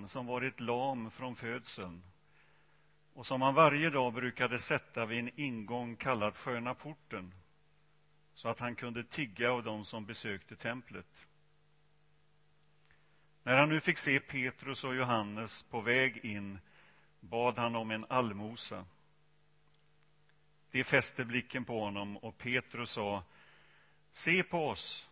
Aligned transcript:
man 0.00 0.08
som 0.08 0.26
varit 0.26 0.60
lam 0.60 1.10
från 1.10 1.36
födseln 1.36 2.02
och 3.14 3.26
som 3.26 3.42
han 3.42 3.54
varje 3.54 3.90
dag 3.90 4.12
brukade 4.12 4.58
sätta 4.58 5.06
vid 5.06 5.18
en 5.18 5.30
ingång 5.40 5.96
kallad 5.96 6.36
Sköna 6.36 6.74
porten 6.74 7.34
så 8.34 8.48
att 8.48 8.58
han 8.58 8.74
kunde 8.74 9.04
tigga 9.04 9.52
av 9.52 9.62
dem 9.62 9.84
som 9.84 10.06
besökte 10.06 10.56
templet. 10.56 11.26
När 13.42 13.56
han 13.56 13.68
nu 13.68 13.80
fick 13.80 13.98
se 13.98 14.20
Petrus 14.20 14.84
och 14.84 14.94
Johannes 14.94 15.62
på 15.62 15.80
väg 15.80 16.16
in 16.24 16.58
bad 17.20 17.58
han 17.58 17.76
om 17.76 17.90
en 17.90 18.06
allmosa. 18.08 18.84
De 20.70 20.84
fäste 20.84 21.24
blicken 21.24 21.64
på 21.64 21.80
honom 21.80 22.16
och 22.16 22.38
Petrus 22.38 22.90
sa 22.90 23.24
Se 24.12 24.42
på 24.42 24.68
oss. 24.68 25.09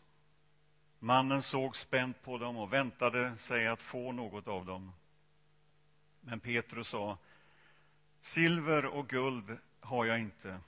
Mannen 0.99 1.43
såg 1.43 1.77
spänt 1.77 2.23
på 2.23 2.39
dem 2.39 2.57
och 2.57 2.73
väntade 2.73 3.37
sig 3.37 3.69
att 3.69 3.81
få 3.81 4.13
något 4.13 4.49
av 4.49 4.65
dem. 4.67 4.93
Men 6.21 6.41
Petrus 6.41 6.89
sa 6.89 7.19
Silver 8.21 8.87
och 8.87 9.09
guld 9.09 9.59
har 9.81 10.05
jag 10.05 10.21
inte, 10.21 10.61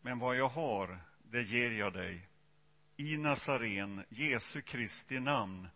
men 0.00 0.18
vad 0.18 0.36
jag 0.36 0.48
har, 0.48 0.98
det 1.22 1.42
ger 1.42 1.70
jag 1.70 1.92
dig. 1.92 2.28
I 2.96 3.16
Nazaren, 3.16 4.04
Jesu 4.08 4.62
Kristi 4.62 5.20
namn, 5.20 5.68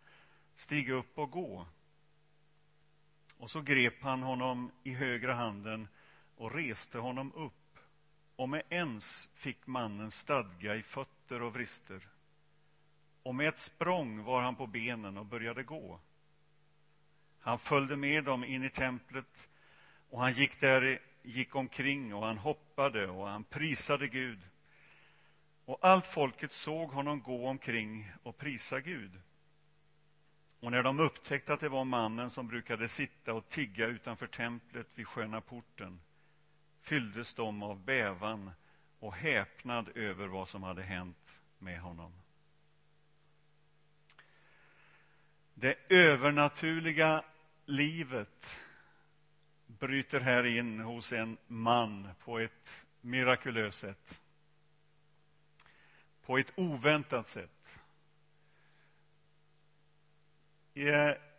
stig 0.55 0.91
upp 0.91 1.19
och 1.19 1.30
gå. 1.30 1.66
Och 3.36 3.50
så 3.50 3.60
grep 3.60 4.02
han 4.02 4.22
honom 4.22 4.70
i 4.82 4.94
högra 4.94 5.34
handen 5.34 5.88
och 6.36 6.55
reste 6.55 6.98
honom 6.98 7.32
upp. 7.32 7.78
Och 8.36 8.48
med 8.48 8.62
ens 8.69 9.30
fick 9.34 9.66
mannen 9.66 10.10
stadga 10.10 10.74
i 10.74 10.82
fötter 10.82 11.42
och 11.42 11.52
vrister. 11.52 12.08
Och 13.22 13.34
med 13.34 13.48
ett 13.48 13.58
språng 13.58 14.24
var 14.24 14.42
han 14.42 14.56
på 14.56 14.66
benen 14.66 15.18
och 15.18 15.26
började 15.26 15.62
gå. 15.62 16.00
Han 17.38 17.58
följde 17.58 17.96
med 17.96 18.24
dem 18.24 18.44
in 18.44 18.64
i 18.64 18.70
templet 18.70 19.48
och 20.10 20.20
han 20.20 20.32
gick 20.32 20.60
där 20.60 20.98
gick 21.22 21.54
omkring 21.54 22.14
och 22.14 22.27
han 22.27 22.38
hoppade 22.38 23.08
och 23.08 23.28
han 23.28 23.44
prisade 23.44 24.08
Gud. 24.08 24.38
Och 25.64 25.78
allt 25.80 26.06
folket 26.06 26.52
såg 26.52 26.91
honom 26.91 27.22
gå 27.22 27.48
omkring 27.48 28.12
och 28.22 28.38
prisa 28.38 28.80
Gud. 28.80 29.20
Och 30.60 30.70
när 30.70 30.82
de 30.82 31.00
upptäckte 31.00 31.52
att 31.52 31.60
det 31.60 31.69
var 31.69 31.84
mannen 31.84 32.30
som 32.30 32.48
brukade 32.48 32.88
sitta 32.88 33.34
och 33.34 33.48
tigga 33.48 33.86
utanför 33.86 34.27
templet 34.27 34.86
vid 34.94 35.06
Sköna 35.06 35.41
porten 35.41 36.00
fylldes 36.80 37.34
de 37.34 37.62
av 37.62 37.84
bävan 37.84 38.50
och 38.98 39.14
häpnad 39.14 39.88
över 39.94 40.27
vad 40.27 40.48
som 40.48 40.62
hade 40.62 40.82
hänt 40.82 41.38
med 41.58 41.80
honom. 41.80 42.22
Det 45.55 45.77
övernaturliga 45.89 47.25
livet 47.64 48.56
bryter 49.67 50.20
här 50.20 50.44
in 50.44 50.81
hos 50.81 51.12
en 51.12 51.36
man 51.47 52.09
på 52.25 52.39
ett 52.39 52.84
mirakulöst 53.00 53.78
sätt. 53.78 54.20
På 56.22 56.39
ett 56.39 56.53
oväntat 56.56 57.28
sätt. 57.28 57.78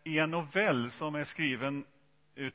I 0.04 0.20
en 0.20 0.32
novell 0.32 0.92
som 0.92 1.16
är 1.16 1.24
skriven 1.24 1.86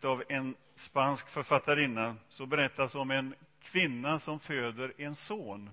av 0.02 0.24
en 0.28 0.54
spansk 0.74 1.28
författarinna 1.28 2.16
så 2.28 2.46
berättas 2.46 2.94
om 2.94 3.10
en 3.10 3.34
kvinna 3.60 4.20
som 4.20 4.40
föder 4.40 4.92
en 4.98 5.14
son. 5.14 5.70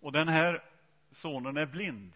Och 0.00 0.12
den 0.12 0.28
här 0.28 0.64
sonen 1.10 1.56
är 1.56 1.66
blind. 1.66 2.12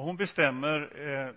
Och 0.00 0.06
hon 0.06 0.16
bestämmer 0.16 1.08
eh, 1.08 1.34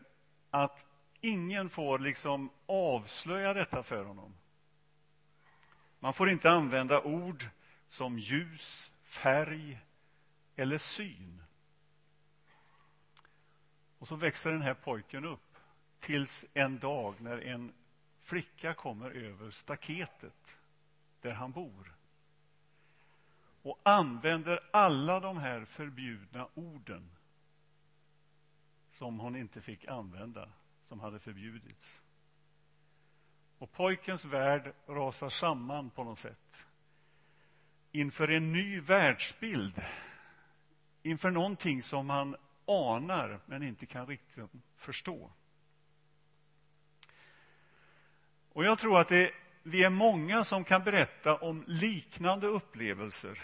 att 0.52 0.86
ingen 1.22 1.70
får 1.70 2.00
liksom 2.00 2.50
avslöja 2.66 3.54
detta 3.54 3.84
för 3.84 4.06
honom. 4.06 4.34
Man 6.00 6.14
får 6.14 6.30
inte 6.30 6.52
använda 6.52 7.02
ord 7.02 7.46
som 7.88 8.20
ljus, 8.20 8.92
färg 9.04 9.80
eller 10.56 10.78
syn. 10.78 11.44
Och 14.00 14.08
så 14.08 14.16
växer 14.16 14.52
den 14.52 14.62
här 14.62 14.74
pojken 14.74 15.26
upp 15.26 15.58
tills 16.00 16.46
en 16.54 16.80
dag 16.80 17.22
när 17.22 17.42
en 17.42 17.74
flicka 18.22 18.74
kommer 18.74 19.12
över 19.12 19.52
staketet 19.52 20.58
där 21.22 21.32
han 21.32 21.52
bor 21.52 21.94
och 23.62 23.80
använder 23.84 24.60
alla 24.72 25.20
de 25.20 25.38
här 25.38 25.66
förbjudna 25.66 26.48
orden 26.54 27.13
som 28.94 29.20
hon 29.20 29.36
inte 29.36 29.62
fick 29.62 29.88
använda 29.88 30.50
som 30.82 31.00
hade 31.00 31.20
förbjudits. 31.20 32.02
Och 33.58 33.72
pojkens 33.72 34.26
värld 34.26 34.74
rasar 34.88 35.30
samman 35.30 35.90
på 35.90 36.04
något 36.04 36.20
sätt 36.20 36.66
inför 37.92 38.28
en 38.28 38.52
ny 38.52 38.80
världsbild, 38.80 39.82
inför 41.04 41.32
någonting 41.32 41.82
som 41.82 42.10
han 42.10 42.36
anar 42.66 43.40
men 43.46 43.64
inte 43.64 43.86
kan 43.86 44.08
riktigt 44.08 44.44
förstå. 44.76 45.32
Och 48.50 48.66
jag 48.66 48.80
tror 48.80 49.00
att 49.00 49.10
det, 49.10 49.32
vi 49.64 49.84
är 49.84 49.90
många 49.90 50.44
som 50.44 50.64
kan 50.64 50.84
berätta 50.84 51.36
om 51.36 51.64
liknande 51.68 52.48
upplevelser 52.48 53.40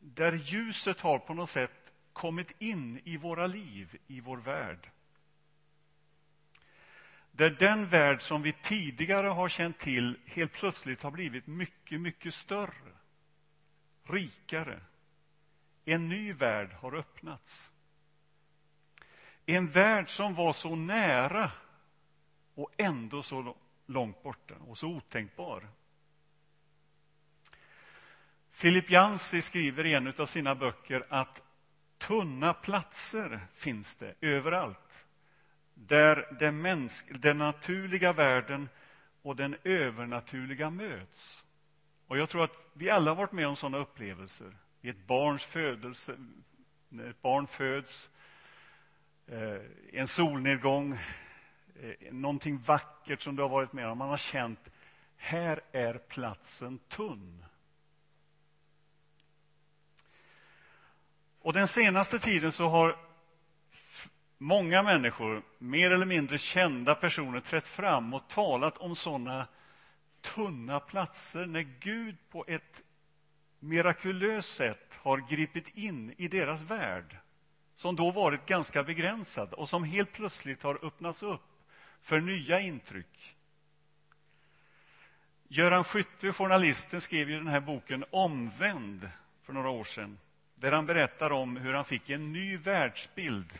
där 0.00 0.32
ljuset 0.32 1.00
har 1.00 1.18
på 1.18 1.34
något 1.34 1.50
sätt 1.50 1.85
kommit 2.16 2.52
in 2.58 3.00
i 3.04 3.16
våra 3.16 3.46
liv, 3.46 3.98
i 4.06 4.20
vår 4.20 4.36
värld. 4.36 4.90
Där 7.32 7.50
den 7.50 7.86
värld 7.86 8.22
som 8.22 8.42
vi 8.42 8.52
tidigare 8.52 9.26
har 9.26 9.48
känt 9.48 9.78
till 9.78 10.18
helt 10.26 10.52
plötsligt 10.52 11.02
har 11.02 11.10
blivit 11.10 11.46
mycket, 11.46 12.00
mycket 12.00 12.34
större, 12.34 12.92
rikare. 14.04 14.80
En 15.84 16.08
ny 16.08 16.32
värld 16.32 16.72
har 16.72 16.94
öppnats. 16.94 17.70
En 19.46 19.70
värld 19.70 20.08
som 20.08 20.34
var 20.34 20.52
så 20.52 20.76
nära 20.76 21.50
och 22.54 22.70
ändå 22.76 23.22
så 23.22 23.56
långt 23.86 24.22
borta 24.22 24.54
och 24.66 24.78
så 24.78 24.88
otänkbar. 24.88 25.68
Philip 28.60 28.90
Jansi 28.90 29.42
skriver 29.42 29.86
i 29.86 29.94
en 29.94 30.12
av 30.18 30.26
sina 30.26 30.54
böcker 30.54 31.06
att 31.08 31.42
tunna 31.98 32.54
platser 32.54 33.40
finns 33.54 33.96
det 33.96 34.14
överallt 34.20 35.06
där 35.74 36.36
den, 36.40 36.62
mänsk, 36.62 37.06
den 37.22 37.38
naturliga 37.38 38.12
världen 38.12 38.68
och 39.22 39.36
den 39.36 39.56
övernaturliga 39.64 40.70
möts. 40.70 41.44
Och 42.06 42.18
Jag 42.18 42.28
tror 42.28 42.44
att 42.44 42.56
vi 42.72 42.90
alla 42.90 43.10
har 43.10 43.16
varit 43.16 43.32
med 43.32 43.46
om 43.48 43.56
sådana 43.56 43.78
upplevelser. 43.78 44.56
I 44.80 44.88
ett 44.88 45.06
barns 45.06 45.44
födelse, 45.44 46.16
när 46.88 47.10
ett 47.10 47.22
barn 47.22 47.46
föds, 47.46 48.10
eh, 49.26 49.60
en 49.92 50.08
solnedgång, 50.08 50.98
eh, 51.80 52.12
någonting 52.12 52.58
vackert 52.58 53.20
som 53.20 53.36
du 53.36 53.42
har 53.42 53.48
varit 53.48 53.72
med 53.72 53.88
om. 53.88 53.98
Man 53.98 54.08
har 54.08 54.16
känt, 54.16 54.70
här 55.16 55.60
är 55.72 55.94
platsen 55.98 56.78
tunn. 56.78 57.44
Och 61.46 61.52
den 61.52 61.68
senaste 61.68 62.18
tiden 62.18 62.52
så 62.52 62.68
har 62.68 62.96
många 64.38 64.82
människor, 64.82 65.42
mer 65.58 65.90
eller 65.90 66.06
mindre 66.06 66.38
kända 66.38 66.94
personer, 66.94 67.40
trätt 67.40 67.66
fram 67.66 68.14
och 68.14 68.28
talat 68.28 68.78
om 68.78 68.96
sådana 68.96 69.46
tunna 70.20 70.80
platser 70.80 71.46
när 71.46 71.60
Gud 71.60 72.16
på 72.30 72.44
ett 72.48 72.82
mirakulöst 73.58 74.54
sätt 74.54 74.94
har 74.94 75.18
gripit 75.18 75.68
in 75.68 76.14
i 76.16 76.28
deras 76.28 76.62
värld 76.62 77.16
som 77.74 77.96
då 77.96 78.10
varit 78.10 78.46
ganska 78.46 78.82
begränsad 78.82 79.52
och 79.52 79.68
som 79.68 79.84
helt 79.84 80.12
plötsligt 80.12 80.62
har 80.62 80.84
öppnats 80.84 81.22
upp 81.22 81.62
för 82.02 82.20
nya 82.20 82.60
intryck. 82.60 83.36
Göran 85.48 85.84
Skytte, 85.84 86.32
journalisten, 86.32 87.00
skrev 87.00 87.30
ju 87.30 87.36
den 87.36 87.48
här 87.48 87.60
boken 87.60 88.04
Omvänd 88.10 89.10
för 89.42 89.52
några 89.52 89.70
år 89.70 89.84
sedan 89.84 90.18
där 90.56 90.72
han 90.72 90.86
berättar 90.86 91.32
om 91.32 91.56
hur 91.56 91.74
han 91.74 91.84
fick 91.84 92.10
en 92.10 92.32
ny 92.32 92.56
världsbild 92.56 93.52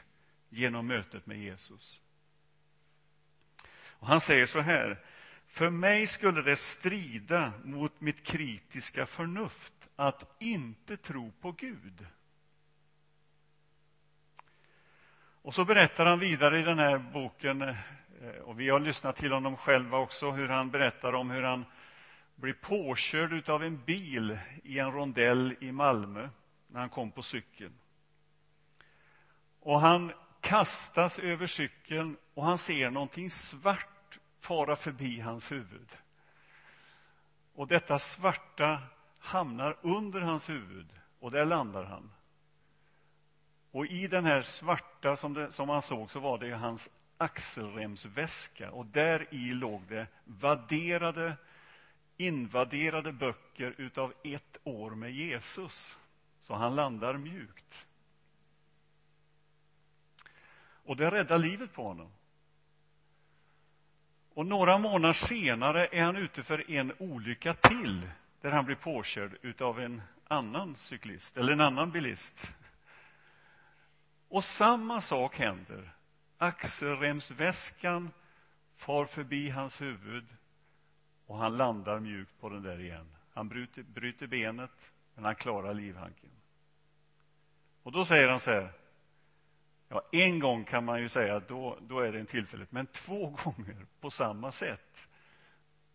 genom 0.48 0.86
mötet 0.86 1.26
med 1.26 1.38
Jesus. 1.38 2.00
Och 3.98 4.06
han 4.06 4.20
säger 4.20 4.46
så 4.46 4.60
här. 4.60 4.98
För 5.46 5.70
mig 5.70 6.06
skulle 6.06 6.42
det 6.42 6.56
strida 6.56 7.52
mot 7.64 8.00
mitt 8.00 8.22
kritiska 8.22 9.06
förnuft 9.06 9.88
att 9.96 10.36
inte 10.38 10.96
tro 10.96 11.32
på 11.40 11.52
Gud. 11.52 12.06
Och 15.42 15.54
så 15.54 15.64
berättar 15.64 16.06
han 16.06 16.18
vidare 16.18 16.58
i 16.58 16.62
den 16.62 16.78
här 16.78 16.98
boken, 16.98 17.62
eh, 17.62 17.74
och 18.44 18.60
vi 18.60 18.68
har 18.68 18.80
lyssnat 18.80 19.16
till 19.16 19.32
honom 19.32 19.56
själva 19.56 19.98
också, 19.98 20.30
hur 20.30 20.48
han 20.48 20.70
berättar 20.70 21.12
om 21.12 21.30
hur 21.30 21.42
han 21.42 21.64
blir 22.34 22.52
påkörd 22.52 23.48
av 23.48 23.64
en 23.64 23.84
bil 23.84 24.38
i 24.62 24.78
en 24.78 24.92
rondell 24.92 25.56
i 25.60 25.72
Malmö 25.72 26.28
när 26.66 26.80
han 26.80 26.90
kom 26.90 27.10
på 27.10 27.22
cykeln. 27.22 27.78
Och 29.60 29.80
han 29.80 30.12
kastas 30.40 31.18
över 31.18 31.46
cykeln 31.46 32.16
och 32.34 32.44
han 32.44 32.58
ser 32.58 32.90
någonting 32.90 33.30
svart 33.30 34.18
fara 34.40 34.76
förbi 34.76 35.20
hans 35.20 35.52
huvud. 35.52 35.88
Och 37.54 37.66
detta 37.66 37.98
svarta 37.98 38.82
hamnar 39.18 39.76
under 39.82 40.20
hans 40.20 40.48
huvud 40.48 40.86
och 41.20 41.30
där 41.30 41.44
landar 41.44 41.84
han. 41.84 42.12
Och 43.70 43.86
i 43.86 44.06
den 44.06 44.24
här 44.24 44.42
svarta 44.42 45.16
som, 45.16 45.34
det, 45.34 45.52
som 45.52 45.68
han 45.68 45.82
såg 45.82 46.10
så 46.10 46.20
var 46.20 46.38
det 46.38 46.50
hans 46.50 46.90
axelremsväska 47.18 48.70
och 48.70 48.86
där 48.86 49.26
i 49.30 49.54
låg 49.54 49.82
det 49.88 50.06
vadderade, 50.24 51.36
invaderade 52.16 53.12
böcker 53.12 53.74
utav 53.78 54.12
ett 54.24 54.58
år 54.64 54.90
med 54.90 55.12
Jesus. 55.12 55.98
Så 56.46 56.54
han 56.54 56.74
landar 56.74 57.16
mjukt. 57.16 57.86
Och 60.58 60.96
det 60.96 61.10
räddar 61.10 61.38
livet 61.38 61.72
på 61.72 61.82
honom. 61.82 62.10
Och 64.34 64.46
några 64.46 64.78
månader 64.78 65.12
senare 65.12 65.86
är 65.86 66.02
han 66.02 66.16
ute 66.16 66.42
för 66.42 66.70
en 66.70 66.92
olycka 66.98 67.54
till 67.54 68.10
där 68.40 68.50
han 68.50 68.64
blir 68.64 68.76
påkörd 68.76 69.62
av 69.62 69.80
en 69.80 70.02
annan 70.28 70.76
cyklist, 70.76 71.36
eller 71.36 71.52
en 71.52 71.60
annan 71.60 71.90
bilist. 71.90 72.52
Och 74.28 74.44
samma 74.44 75.00
sak 75.00 75.36
händer. 75.36 75.90
Axelremsväskan 76.38 78.10
far 78.76 79.06
förbi 79.06 79.48
hans 79.48 79.80
huvud 79.80 80.26
och 81.26 81.38
han 81.38 81.56
landar 81.56 82.00
mjukt 82.00 82.40
på 82.40 82.48
den 82.48 82.62
där 82.62 82.80
igen. 82.80 83.06
Han 83.34 83.48
bryter, 83.48 83.82
bryter 83.82 84.26
benet, 84.26 84.92
men 85.16 85.24
han 85.24 85.34
klarar 85.34 85.74
livhanken. 85.74 86.30
Och 87.82 87.92
då 87.92 88.04
säger 88.04 88.28
han 88.28 88.40
så 88.40 88.50
här. 88.50 88.72
Ja, 89.88 90.02
en 90.12 90.38
gång 90.38 90.64
kan 90.64 90.84
man 90.84 91.00
ju 91.00 91.08
säga 91.08 91.36
att 91.36 91.48
då, 91.48 91.78
då 91.80 92.00
är 92.00 92.12
det 92.12 92.20
en 92.20 92.26
tillfällighet, 92.26 92.72
men 92.72 92.86
två 92.86 93.28
gånger 93.44 93.86
på 94.00 94.10
samma 94.10 94.52
sätt, 94.52 95.08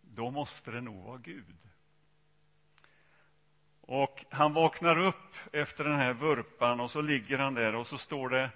då 0.02 0.32
måste 0.32 0.72
det 0.72 0.82
nog 0.82 1.04
vara 1.04 1.18
Gud. 1.18 1.58
Och 3.82 4.26
han 4.30 4.54
vaknar 4.54 4.98
upp 4.98 5.36
efter 5.52 5.84
den 5.84 6.00
här 6.00 6.14
vurpan 6.14 6.80
och 6.80 6.92
så 6.92 7.02
ligger 7.02 7.38
han 7.38 7.54
där 7.54 7.76
och 7.76 7.88
så 7.88 7.98
står 7.98 8.30
det 8.30 8.50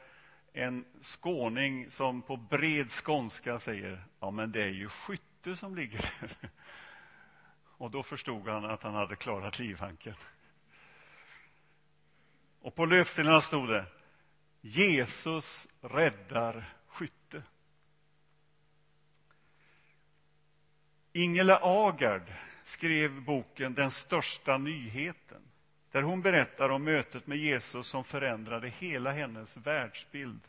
en 0.54 0.86
skåning 1.02 1.92
som 1.92 2.22
på 2.22 2.38
bred 2.38 2.92
skånska 2.92 3.60
säger 3.60 4.06
ja 4.20 4.32
men 4.32 4.52
det 4.52 4.64
är 4.64 4.70
ju 4.70 4.90
skytte 4.90 5.56
som 5.56 5.76
ligger 5.76 6.12
där. 6.22 6.38
Och 7.78 7.92
då 7.92 8.04
förstod 8.04 8.48
han 8.48 8.66
att 8.66 8.84
han 8.84 8.94
hade 8.94 9.16
klarat 9.16 9.60
livhanken. 9.60 10.16
Och 12.66 12.76
på 12.76 12.86
löpsedlarna 12.86 13.42
stod 13.42 13.70
det 13.70 13.86
Jesus 14.62 15.68
räddar 15.82 16.74
skytte. 16.88 17.44
Ingela 21.14 21.60
Agard 21.64 22.34
skrev 22.64 23.22
boken 23.22 23.74
Den 23.74 23.92
största 23.92 24.58
nyheten 24.58 25.42
där 25.92 26.02
hon 26.02 26.22
berättar 26.22 26.70
om 26.70 26.84
mötet 26.84 27.28
med 27.28 27.38
Jesus 27.38 27.88
som 27.88 28.04
förändrade 28.04 28.70
hela 28.70 29.12
hennes 29.12 29.58
världsbild. 29.58 30.42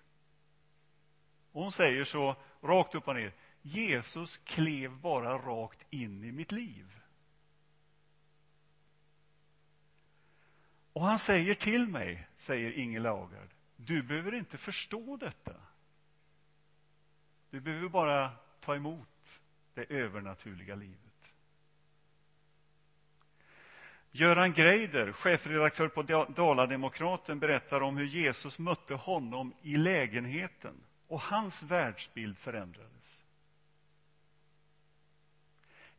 Och 1.53 1.63
hon 1.63 1.73
säger 1.73 2.05
så 2.05 2.37
rakt 2.63 2.95
upp 2.95 3.09
och 3.09 3.15
ner. 3.15 3.33
Jesus 3.63 4.37
klev 4.37 4.91
bara 4.91 5.39
rakt 5.39 5.85
in 5.91 6.25
i 6.25 6.33
mitt 6.33 6.53
liv. 6.53 7.01
Och 10.96 11.06
han 11.06 11.19
säger 11.19 11.54
till 11.54 11.88
mig, 11.88 12.26
säger 12.38 12.72
Inge 12.72 13.00
Lagard, 13.00 13.48
du 13.76 14.02
behöver 14.02 14.34
inte 14.34 14.58
förstå 14.58 15.16
detta. 15.16 15.54
Du 17.50 17.60
behöver 17.60 17.88
bara 17.88 18.31
ta 18.60 18.76
emot 18.76 19.40
det 19.75 19.84
övernaturliga 19.84 20.75
livet. 20.75 21.32
Göran 24.10 24.52
Greider, 24.52 25.12
chefredaktör 25.12 25.88
på 25.88 26.02
Dalademokraten, 26.32 27.38
berättar 27.38 27.81
om 27.81 27.96
hur 27.96 28.06
Jesus 28.06 28.58
mötte 28.58 28.94
honom 28.94 29.54
i 29.62 29.76
lägenheten 29.76 30.75
och 31.06 31.20
hans 31.20 31.62
världsbild 31.62 32.38
förändrades. 32.38 33.22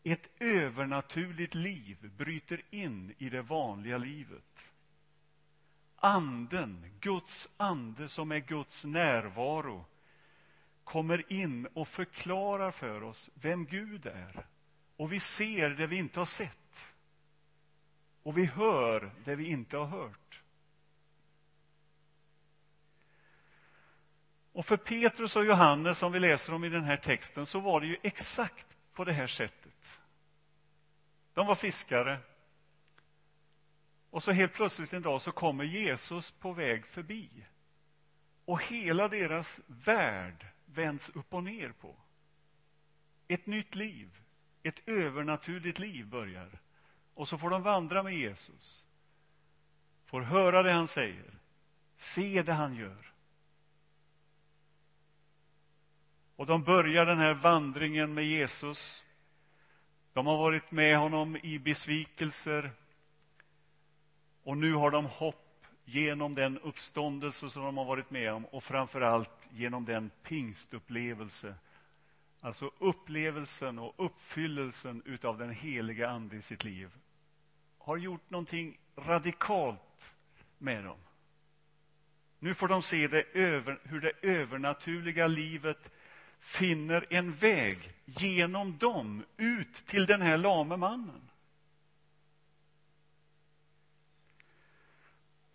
Ett 0.03 0.27
övernaturligt 0.39 1.55
liv 1.55 2.11
bryter 2.17 2.61
in 2.69 3.13
i 3.17 3.29
det 3.29 3.41
vanliga 3.41 3.97
livet. 3.97 4.67
Anden, 5.99 6.91
Guds 6.99 7.49
ande 7.57 8.07
som 8.07 8.31
är 8.31 8.39
Guds 8.39 8.85
närvaro 8.85 9.85
kommer 10.83 11.33
in 11.33 11.67
och 11.73 11.87
förklarar 11.87 12.71
för 12.71 13.03
oss 13.03 13.29
vem 13.33 13.65
Gud 13.65 14.05
är. 14.05 14.45
Och 14.97 15.13
vi 15.13 15.19
ser 15.19 15.69
det 15.69 15.87
vi 15.87 15.97
inte 15.97 16.19
har 16.19 16.25
sett. 16.25 16.93
Och 18.23 18.37
vi 18.37 18.45
hör 18.45 19.11
det 19.25 19.35
vi 19.35 19.45
inte 19.45 19.77
har 19.77 19.85
hört. 19.85 20.41
Och 24.51 24.65
för 24.65 24.77
Petrus 24.77 25.35
och 25.35 25.45
Johannes, 25.45 25.97
som 25.97 26.11
vi 26.11 26.19
läser 26.19 26.53
om 26.53 26.63
i 26.63 26.69
den 26.69 26.83
här 26.83 26.97
texten, 26.97 27.45
så 27.45 27.59
var 27.59 27.81
det 27.81 27.87
ju 27.87 27.97
exakt 28.03 28.67
på 28.93 29.03
det 29.03 29.13
här 29.13 29.27
sättet. 29.27 29.99
De 31.33 31.47
var 31.47 31.55
fiskare. 31.55 32.19
Och 34.09 34.23
så 34.23 34.31
helt 34.31 34.53
plötsligt 34.53 34.93
en 34.93 35.01
dag 35.01 35.21
så 35.21 35.31
kommer 35.31 35.63
Jesus 35.63 36.31
på 36.31 36.53
väg 36.53 36.85
förbi. 36.85 37.29
Och 38.45 38.63
hela 38.63 39.07
deras 39.07 39.61
värld 39.67 40.45
vänds 40.65 41.09
upp 41.09 41.33
och 41.33 41.43
ner 41.43 41.71
på. 41.71 41.95
Ett 43.27 43.45
nytt 43.45 43.75
liv, 43.75 44.09
ett 44.63 44.87
övernaturligt 44.87 45.79
liv 45.79 46.07
börjar. 46.07 46.59
Och 47.13 47.27
så 47.27 47.37
får 47.37 47.49
de 47.49 47.61
vandra 47.61 48.03
med 48.03 48.13
Jesus. 48.13 48.83
Får 50.05 50.21
höra 50.21 50.63
det 50.63 50.71
han 50.71 50.87
säger. 50.87 51.33
Se 51.95 52.43
det 52.43 52.53
han 52.53 52.75
gör. 52.75 53.13
Och 56.35 56.45
de 56.45 56.63
börjar 56.63 57.05
den 57.05 57.17
här 57.17 57.33
vandringen 57.33 58.13
med 58.13 58.25
Jesus. 58.25 59.05
De 60.13 60.27
har 60.27 60.37
varit 60.37 60.71
med 60.71 60.97
honom 60.97 61.37
i 61.37 61.59
besvikelser. 61.59 62.71
Och 64.47 64.57
nu 64.57 64.73
har 64.73 64.91
de 64.91 65.05
hopp 65.05 65.65
genom 65.85 66.35
den 66.35 66.59
uppståndelse 66.59 67.49
som 67.49 67.63
de 67.63 67.77
har 67.77 67.85
varit 67.85 68.11
med 68.11 68.33
om 68.33 68.45
och 68.45 68.63
framför 68.63 69.01
allt 69.01 69.49
genom 69.51 69.85
den 69.85 70.11
pingstupplevelse 70.23 71.55
Alltså 72.39 72.71
upplevelsen 72.79 73.79
och 73.79 73.93
uppfyllelsen 73.97 75.01
utav 75.05 75.37
den 75.37 75.49
heliga 75.49 76.09
Ande 76.09 76.35
i 76.35 76.41
sitt 76.41 76.63
liv 76.63 76.89
har 77.77 77.97
gjort 77.97 78.29
någonting 78.29 78.79
radikalt 78.95 80.13
med 80.57 80.83
dem. 80.83 80.99
Nu 82.39 82.53
får 82.53 82.67
de 82.67 82.81
se 82.81 83.07
det 83.07 83.23
över, 83.33 83.79
hur 83.83 84.01
det 84.01 84.11
övernaturliga 84.21 85.27
livet 85.27 85.91
finner 86.39 87.05
en 87.09 87.33
väg 87.33 87.93
genom 88.05 88.77
dem 88.77 89.23
ut 89.37 89.73
till 89.73 90.05
den 90.05 90.21
här 90.21 90.37
lame 90.37 90.77
mannen. 90.77 91.21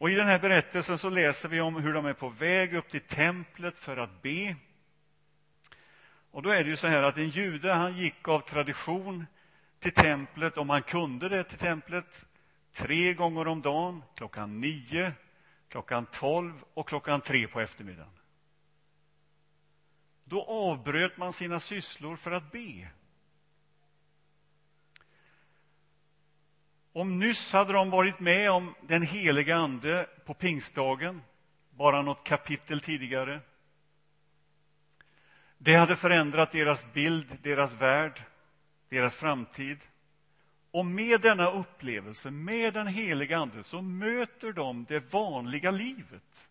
Och 0.03 0.11
I 0.11 0.15
den 0.15 0.29
här 0.29 0.39
berättelsen 0.39 0.99
så 0.99 1.11
läser 1.11 1.49
vi 1.49 1.61
om 1.61 1.77
hur 1.77 1.93
de 1.93 2.07
är 2.07 2.13
på 2.13 2.29
väg 2.29 2.75
upp 2.75 2.89
till 2.89 3.01
templet 3.01 3.79
för 3.79 3.97
att 3.97 4.23
be. 4.23 4.57
Och 6.31 6.43
då 6.43 6.51
är 6.51 6.65
det 6.65 6.71
ju 6.71 6.77
så 6.77 6.87
här 6.87 7.03
att 7.03 7.17
en 7.17 7.29
jude 7.29 7.73
han 7.73 7.97
gick 7.97 8.29
av 8.29 8.41
tradition 8.41 9.27
till 9.79 9.93
templet, 9.93 10.59
om 10.59 10.71
han 10.71 10.83
kunde 10.83 11.29
det, 11.29 11.45
till 11.45 11.59
templet 11.59 12.27
tre 12.73 13.15
gånger 13.15 13.47
om 13.47 13.63
dagen, 13.63 14.03
klockan 14.15 14.61
nio, 14.61 15.13
klockan 15.69 16.07
tolv 16.07 16.65
och 16.75 16.89
klockan 16.89 17.21
tre 17.21 17.47
på 17.49 17.61
eftermiddagen. 17.61 18.19
Då 20.25 20.43
avbröt 20.43 21.17
man 21.17 21.33
sina 21.33 21.61
sysslor 21.61 22.17
för 22.17 22.31
att 22.31 22.53
be. 22.53 22.89
Om 26.95 27.19
nyss 27.19 27.53
hade 27.53 27.73
de 27.73 27.91
varit 27.91 28.21
med 28.21 28.51
om 28.51 28.75
den 28.81 29.03
heliga 29.03 29.57
Ande 29.57 30.07
på 30.25 30.35
pingstdagen, 30.35 31.23
bara 31.71 32.03
något 32.03 32.25
kapitel 32.25 32.81
tidigare. 32.81 33.41
Det 35.59 35.75
hade 35.75 35.97
förändrat 35.97 36.53
deras 36.53 36.93
bild, 36.93 37.39
deras 37.43 37.73
värld, 37.73 38.23
deras 38.89 39.15
framtid. 39.15 39.79
Och 40.71 40.87
med 40.87 41.21
denna 41.21 41.51
upplevelse, 41.51 42.31
med 42.31 42.75
den 42.75 42.87
heliga 42.87 43.39
Ande, 43.39 43.65
så 43.65 43.83
möter 43.83 44.53
de 44.53 44.85
det 44.89 45.13
vanliga 45.13 45.71
livet. 45.71 46.47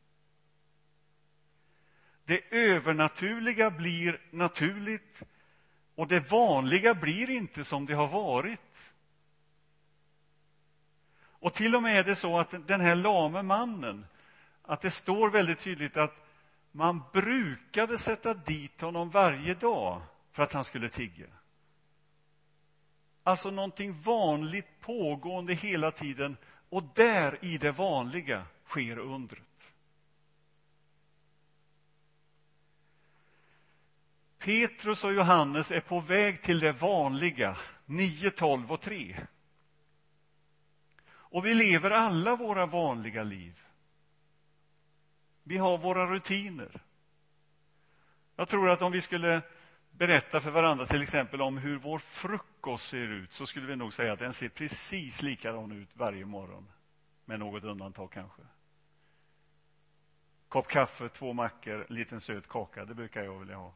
Det 2.25 2.41
övernaturliga 2.51 3.71
blir 3.71 4.21
naturligt 4.31 5.21
och 5.95 6.07
det 6.07 6.31
vanliga 6.31 6.93
blir 6.93 7.29
inte 7.29 7.63
som 7.63 7.85
det 7.85 7.93
har 7.93 8.07
varit. 8.07 8.59
Och 11.41 11.53
till 11.53 11.75
och 11.75 11.83
med 11.83 11.99
är 11.99 12.03
det 12.03 12.15
så 12.15 12.39
att 12.39 12.67
den 12.67 12.81
här 12.81 12.95
lame 12.95 13.43
mannen, 13.43 14.05
att 14.61 14.81
det 14.81 14.91
står 14.91 15.29
väldigt 15.29 15.59
tydligt 15.59 15.97
att 15.97 16.27
Man 16.71 17.03
brukade 17.13 17.97
sätta 17.97 18.33
dit 18.33 18.81
honom 18.81 19.09
varje 19.09 19.53
dag 19.53 20.01
för 20.31 20.43
att 20.43 20.53
han 20.53 20.63
skulle 20.63 20.89
tigga. 20.89 21.25
Alltså 23.23 23.51
någonting 23.51 24.01
vanligt 24.01 24.79
pågående 24.79 25.53
hela 25.53 25.91
tiden 25.91 26.37
och 26.69 26.83
där 26.95 27.37
i 27.41 27.57
det 27.57 27.71
vanliga 27.71 28.45
sker 28.65 28.97
undret. 28.97 29.43
Petrus 34.39 35.03
och 35.03 35.13
Johannes 35.13 35.71
är 35.71 35.79
på 35.79 35.99
väg 35.99 36.41
till 36.41 36.59
det 36.59 36.71
vanliga, 36.71 37.57
9, 37.85 38.29
12 38.29 38.71
och 38.71 38.81
3. 38.81 39.15
Och 41.31 41.45
vi 41.45 41.53
lever 41.53 41.91
alla 41.91 42.35
våra 42.35 42.65
vanliga 42.65 43.23
liv. 43.23 43.61
Vi 45.43 45.57
har 45.57 45.77
våra 45.77 46.05
rutiner. 46.05 46.81
Jag 48.35 48.49
tror 48.49 48.69
att 48.69 48.81
om 48.81 48.91
vi 48.91 49.01
skulle 49.01 49.41
berätta 49.91 50.41
för 50.41 50.51
varandra 50.51 50.85
till 50.85 51.01
exempel 51.01 51.41
om 51.41 51.57
hur 51.57 51.77
vår 51.77 51.99
frukost 51.99 52.87
ser 52.89 53.07
ut 53.07 53.33
så 53.33 53.45
skulle 53.45 53.67
vi 53.67 53.75
nog 53.75 53.93
säga 53.93 54.13
att 54.13 54.19
den 54.19 54.33
ser 54.33 54.49
precis 54.49 55.21
likadan 55.21 55.71
ut 55.71 55.89
varje 55.93 56.25
morgon. 56.25 56.67
Med 57.25 57.39
något 57.39 57.63
undantag 57.63 58.11
kanske. 58.11 58.41
Kopp 60.47 60.67
kaffe, 60.67 61.09
två 61.09 61.33
mackor, 61.33 61.85
liten 61.89 62.21
söt 62.21 62.47
kaka, 62.47 62.85
det 62.85 62.93
brukar 62.95 63.23
jag 63.23 63.39
vilja 63.39 63.55
ha. 63.55 63.73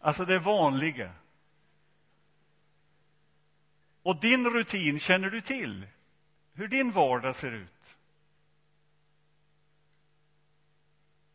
Alltså 0.00 0.24
det 0.24 0.38
vanliga. 0.38 1.12
Och 4.02 4.20
din 4.20 4.50
rutin 4.50 4.98
känner 4.98 5.30
du 5.30 5.40
till. 5.40 5.86
Hur 6.52 6.68
din 6.68 6.92
vardag 6.92 7.36
ser 7.36 7.52
ut. 7.52 7.96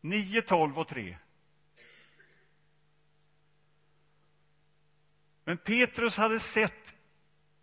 9, 0.00 0.42
12 0.42 0.78
och 0.78 0.88
3. 0.88 1.18
Men 5.44 5.58
Petrus 5.58 6.16
hade 6.16 6.40
sett 6.40 6.94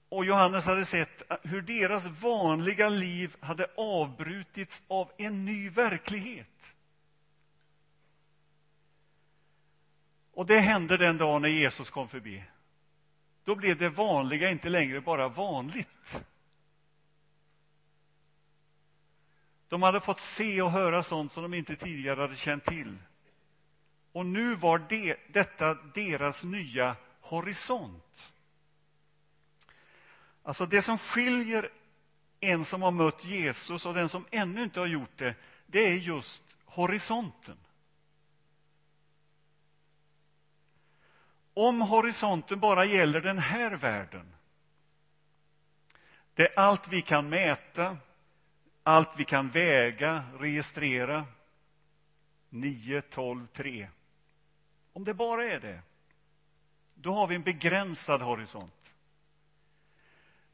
och 0.09 0.25
Johannes 0.25 0.65
hade 0.65 0.85
sett 0.85 1.23
hur 1.43 1.61
deras 1.61 2.05
vanliga 2.05 2.89
liv 2.89 3.35
hade 3.39 3.67
avbrutits 3.77 4.83
av 4.87 5.11
en 5.17 5.45
ny 5.45 5.69
verklighet. 5.69 6.47
Och 10.33 10.45
det 10.45 10.59
hände 10.59 10.97
den 10.97 11.17
dagen 11.17 11.41
när 11.41 11.49
Jesus 11.49 11.89
kom 11.89 12.09
förbi. 12.09 12.43
Då 13.45 13.55
blev 13.55 13.77
det 13.77 13.89
vanliga 13.89 14.49
inte 14.49 14.69
längre 14.69 15.01
bara 15.01 15.27
vanligt. 15.27 16.21
De 19.67 19.81
hade 19.81 20.01
fått 20.01 20.19
se 20.19 20.61
och 20.61 20.71
höra 20.71 21.03
sånt 21.03 21.31
som 21.31 21.43
de 21.43 21.53
inte 21.53 21.75
tidigare 21.75 22.21
hade 22.21 22.35
känt 22.35 22.65
till. 22.65 22.97
Och 24.11 24.25
nu 24.25 24.55
var 24.55 24.79
det, 24.89 25.17
detta 25.27 25.73
deras 25.73 26.43
nya 26.43 26.95
horisont. 27.21 28.33
Alltså 30.43 30.65
det 30.65 30.81
som 30.81 30.97
skiljer 30.97 31.69
en 32.39 32.65
som 32.65 32.81
har 32.81 32.91
mött 32.91 33.25
Jesus 33.25 33.85
och 33.85 33.93
den 33.93 34.09
som 34.09 34.25
ännu 34.31 34.63
inte 34.63 34.79
har 34.79 34.87
gjort 34.87 35.17
det, 35.17 35.35
det 35.67 35.79
är 35.79 35.95
just 35.95 36.43
horisonten. 36.65 37.57
Om 41.57 41.81
horisonten 41.81 42.59
bara 42.59 42.85
gäller 42.85 43.21
den 43.21 43.37
här 43.37 43.71
världen, 43.71 44.25
det 46.33 46.43
är 46.43 46.59
allt 46.59 46.87
vi 46.87 47.01
kan 47.01 47.29
mäta, 47.29 47.97
allt 48.83 49.09
vi 49.17 49.23
kan 49.23 49.49
väga, 49.49 50.23
registrera, 50.39 51.25
9, 52.49 53.01
12, 53.01 53.47
3. 53.47 53.87
Om 54.93 55.03
det 55.03 55.13
bara 55.13 55.45
är 55.45 55.59
det, 55.59 55.81
då 56.95 57.13
har 57.13 57.27
vi 57.27 57.35
en 57.35 57.43
begränsad 57.43 58.21
horisont. 58.21 58.93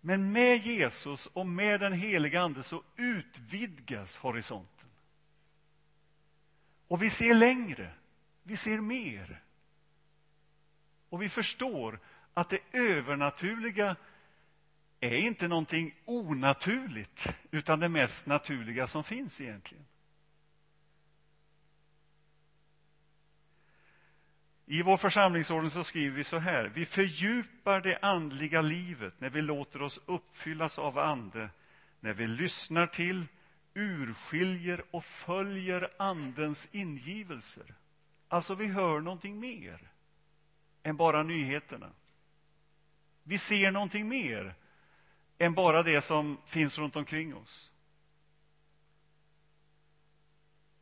Men 0.02 0.32
med 0.32 0.58
Jesus 0.58 1.26
och 1.26 1.46
med 1.46 1.80
den 1.80 1.94
heliga 1.94 2.42
Ande 2.42 2.64
så 2.64 2.84
utvidgas 2.96 4.18
horisonten. 4.18 4.90
Och 6.88 7.02
vi 7.02 7.10
ser 7.10 7.34
längre, 7.34 7.92
vi 8.44 8.58
ser 8.58 8.78
mer. 8.78 9.42
Och 11.12 11.22
vi 11.22 11.30
förstår 11.30 12.00
att 12.34 12.50
det 12.50 12.60
övernaturliga 12.72 13.96
är 15.00 15.16
inte 15.16 15.48
någonting 15.48 15.96
onaturligt, 16.06 17.28
utan 17.52 17.80
det 17.80 17.90
mest 17.90 18.26
naturliga 18.26 18.88
som 18.88 19.04
finns 19.04 19.42
egentligen. 19.42 19.86
I 24.66 24.82
vår 24.82 24.98
församlingsordning 24.98 25.72
så 25.72 25.84
skriver 25.84 26.16
vi 26.16 26.24
så 26.24 26.38
här. 26.38 26.66
Vi 26.66 26.86
fördjupar 26.86 27.82
det 27.82 28.00
andliga 28.02 28.62
livet 28.62 29.14
när 29.20 29.30
vi 29.30 29.42
låter 29.42 29.82
oss 29.82 30.00
uppfyllas 30.06 30.80
av 30.80 30.98
Ande, 31.00 31.50
när 32.00 32.14
vi 32.14 32.28
lyssnar 32.28 32.88
till, 32.88 33.26
urskiljer 33.74 34.84
och 34.92 35.06
följer 35.06 35.90
Andens 35.98 36.70
ingivelser. 36.72 37.76
Alltså, 38.28 38.56
vi 38.56 38.68
hör 38.68 39.00
någonting 39.00 39.40
mer 39.40 39.91
än 40.84 40.98
bara 40.98 41.24
nyheterna. 41.24 41.92
Vi 43.24 43.38
ser 43.38 43.72
någonting 43.72 44.08
mer 44.08 44.56
än 45.38 45.54
bara 45.54 45.84
det 45.84 46.02
som 46.02 46.38
finns 46.46 46.78
runt 46.78 46.96
omkring 46.96 47.36
oss. 47.36 47.72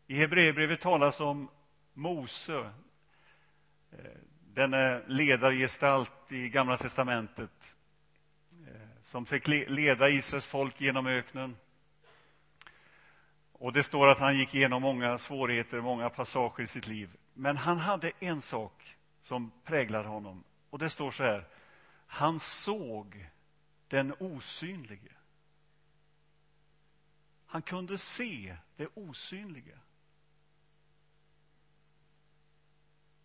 I 0.07 0.15
Hebreerbrevet 0.15 0.81
talas 0.81 1.19
om 1.19 1.49
Mose, 1.93 2.71
eh, 3.91 3.97
denne 4.53 5.01
ledargestalt 5.07 6.31
i 6.31 6.49
Gamla 6.49 6.77
testamentet 6.77 7.75
eh, 8.67 9.03
som 9.03 9.25
fick 9.25 9.47
leda 9.47 10.09
Israels 10.09 10.47
folk 10.47 10.81
genom 10.81 11.07
öknen. 11.07 11.57
Och 13.51 13.73
Det 13.73 13.83
står 13.83 14.07
att 14.07 14.19
han 14.19 14.37
gick 14.37 14.55
igenom 14.55 14.81
många 14.81 15.17
svårigheter, 15.17 15.81
många 15.81 16.09
passager 16.09 16.63
i 16.63 16.67
sitt 16.67 16.87
liv. 16.87 17.09
Men 17.33 17.57
han 17.57 17.77
hade 17.77 18.11
en 18.19 18.41
sak 18.41 18.97
som 19.21 19.51
präglade 19.63 20.07
honom. 20.07 20.43
Och 20.69 20.79
Det 20.79 20.89
står 20.89 21.11
så 21.11 21.23
här. 21.23 21.47
Han 22.07 22.39
såg 22.39 23.29
den 23.87 24.13
osynlige. 24.19 25.11
Han 27.45 27.61
kunde 27.61 27.97
se 27.97 28.57
det 28.75 28.87
osynliga. 28.93 29.79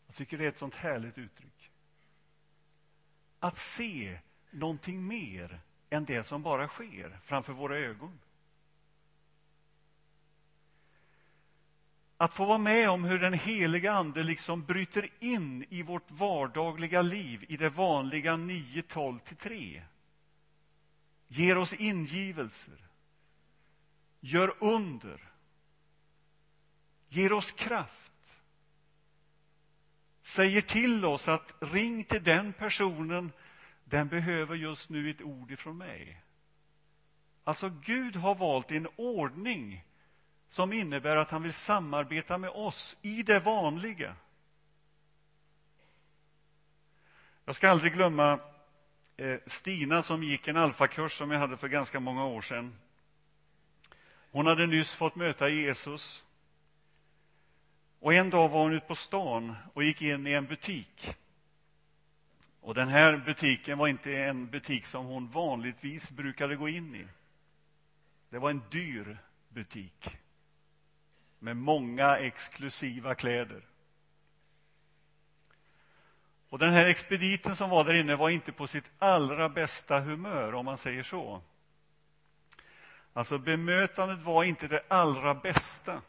Jag 0.07 0.17
tycker 0.17 0.39
det 0.39 0.45
är 0.45 0.49
ett 0.49 0.59
sånt 0.59 0.75
härligt 0.75 1.19
uttryck. 1.19 1.71
Att 3.39 3.57
se 3.57 4.21
någonting 4.51 5.07
mer 5.07 5.61
än 5.91 6.05
det 6.05 6.23
som 6.23 6.43
bara 6.43 6.69
sker 6.69 7.19
framför 7.23 7.53
våra 7.53 7.79
ögon. 7.79 8.21
Att 12.17 12.35
få 12.35 12.45
vara 12.45 12.59
med 12.59 12.91
om 12.91 13.05
hur 13.05 13.19
den 13.19 13.33
heliga 13.33 13.93
Ande 13.93 14.23
liksom 14.23 14.65
bryter 14.65 15.11
in 15.21 15.65
i 15.69 15.83
vårt 15.83 16.11
vardagliga 16.11 17.03
liv 17.03 17.45
i 17.49 17.57
det 17.57 17.69
vanliga 17.69 18.37
9, 18.37 18.83
12 18.83 19.19
till 19.19 19.37
3 19.37 19.83
ger 21.29 21.59
oss 21.59 21.73
ingivelser, 21.73 22.79
gör 24.21 24.55
under, 24.61 25.21
ger 27.09 27.33
oss 27.33 27.53
kraft 27.53 28.13
säger 30.25 30.61
till 30.61 31.05
oss 31.05 31.29
att 31.29 31.55
ring 31.61 32.05
till 32.05 32.23
den 32.23 32.53
personen, 32.53 33.33
den 33.85 34.09
behöver 34.09 34.55
just 34.55 34.91
nu 34.91 35.11
ett 35.11 35.23
ord 35.23 35.51
ifrån 35.51 35.79
mig. 35.79 36.21
Alltså, 37.45 37.69
Gud 37.69 38.17
har 38.17 38.35
valt 38.35 38.71
en 38.71 38.89
ordning 38.97 39.85
som 40.55 40.73
innebär 40.73 41.17
att 41.17 41.31
han 41.31 41.43
vill 41.43 41.53
samarbeta 41.53 42.39
med 42.39 42.51
oss 42.51 42.97
i 43.03 43.23
det 43.23 43.41
vanliga. 43.41 44.17
Jag 47.45 47.57
ska 47.57 47.71
aldrig 47.71 47.93
glömma 47.93 48.39
eh, 49.17 49.39
Stina 49.47 50.03
som 50.03 50.23
gick 50.23 50.49
en 50.49 50.57
alfakurs 50.57 51.19
som 51.19 51.31
jag 51.31 51.39
hade 51.39 51.57
för 51.57 51.69
ganska 51.69 52.01
många 52.01 52.25
år 52.25 52.43
sedan. 52.43 52.79
Hon 54.31 54.47
hade 54.47 54.67
nyss 54.67 54.95
fått 54.95 55.17
möta 55.17 55.49
Jesus. 55.49 56.25
Och 58.01 58.15
En 58.15 58.31
dag 58.31 58.49
var 58.49 58.63
hon 58.63 58.73
ute 58.73 58.87
på 58.87 58.95
stan 58.95 59.57
och 59.73 59.85
gick 59.85 60.03
in 60.03 60.27
i 60.27 60.33
en 60.33 60.47
butik. 60.47 61.17
Och 62.61 62.75
Den 62.75 62.89
här 62.89 63.17
butiken 63.17 63.79
var 63.79 63.89
inte 63.89 64.17
en 64.17 64.47
butik 64.47 64.87
som 64.87 65.07
hon 65.07 65.29
vanligtvis 65.29 66.11
brukade 66.11 66.57
gå 66.57 66.69
in 66.69 66.95
i. 66.95 67.07
Det 68.29 68.39
var 68.39 68.51
en 68.51 68.63
dyr 68.71 69.19
butik 69.49 70.19
med 71.45 71.57
många 71.57 72.17
exklusiva 72.17 73.15
kläder. 73.15 73.63
Och 76.49 76.59
den 76.59 76.73
här 76.73 76.87
expediten 76.87 77.57
som 77.57 77.71
var 77.71 77.85
där 77.85 77.95
inne 77.95 78.17
var 78.17 78.31
inte 78.31 78.53
på 78.53 78.67
sitt 78.67 78.91
allra 78.99 79.49
bästa 79.49 80.01
humör, 80.01 80.55
om 80.55 80.65
man 80.65 80.79
säger 80.79 81.03
så. 81.03 81.43
Alltså 83.13 83.39
bemötandet 83.39 84.23
var 84.23 84.45
inte 84.45 84.69
det 84.69 84.83
allra 84.89 85.35
bästa. 85.35 86.03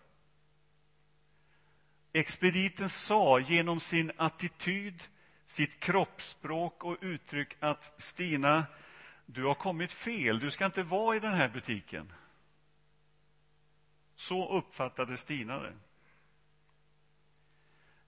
Expediten 2.14 2.90
sa 2.90 3.40
genom 3.40 3.80
sin 3.80 4.12
attityd, 4.18 5.04
sitt 5.46 5.80
kroppsspråk 5.80 6.84
och 6.84 6.98
uttryck 7.02 7.56
att 7.60 8.02
Stina, 8.02 8.66
du 9.26 9.44
har 9.44 9.56
kommit 9.56 9.92
fel, 9.92 10.40
du 10.40 10.52
ska 10.52 10.66
inte 10.66 10.84
vara 10.84 11.16
i 11.16 11.20
den 11.20 11.34
här 11.34 11.50
butiken. 11.50 12.12
Så 14.16 14.58
uppfattade 14.58 15.18
Stina 15.18 15.60
det. 15.60 15.74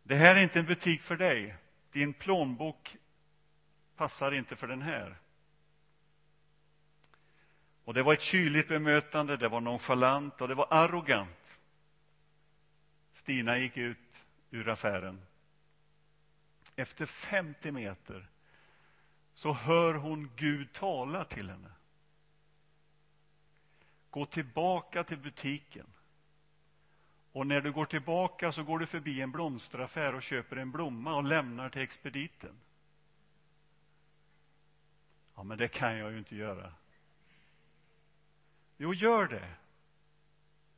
Det 0.03 0.15
här 0.15 0.35
är 0.35 0.43
inte 0.43 0.59
en 0.59 0.65
butik 0.65 1.01
för 1.01 1.15
dig. 1.15 1.55
Din 1.91 2.13
plånbok 2.13 2.97
passar 3.95 4.31
inte 4.31 4.55
för 4.55 4.67
den 4.67 4.81
här. 4.81 5.17
Och 7.83 7.93
Det 7.93 8.03
var 8.03 8.13
ett 8.13 8.21
kyligt 8.21 8.67
bemötande, 8.67 9.37
det 9.37 9.47
var 9.47 9.61
nonchalant 9.61 10.41
och 10.41 10.47
det 10.47 10.55
var 10.55 10.67
arrogant. 10.69 11.59
Stina 13.11 13.57
gick 13.57 13.77
ut 13.77 14.23
ur 14.51 14.69
affären. 14.69 15.21
Efter 16.75 17.05
50 17.05 17.71
meter 17.71 18.27
så 19.33 19.53
hör 19.53 19.93
hon 19.93 20.31
Gud 20.35 20.73
tala 20.73 21.23
till 21.23 21.49
henne. 21.49 21.71
Gå 24.09 24.25
tillbaka 24.25 25.03
till 25.03 25.17
butiken. 25.17 25.87
Och 27.37 27.47
när 27.47 27.61
du 27.61 27.71
går 27.71 27.85
tillbaka 27.85 28.51
så 28.51 28.63
går 28.63 28.79
du 28.79 28.85
förbi 28.85 29.21
en 29.21 29.31
blomsteraffär 29.31 30.15
och 30.15 30.23
köper 30.23 30.55
en 30.55 30.71
blomma 30.71 31.15
och 31.15 31.23
lämnar 31.23 31.69
till 31.69 31.81
expediten. 31.81 32.55
Ja, 35.35 35.43
men 35.43 35.57
det 35.57 35.67
kan 35.67 35.97
jag 35.97 36.11
ju 36.11 36.17
inte 36.17 36.35
göra. 36.35 36.73
Jo, 38.77 38.93
gör 38.93 39.27
det. 39.27 39.53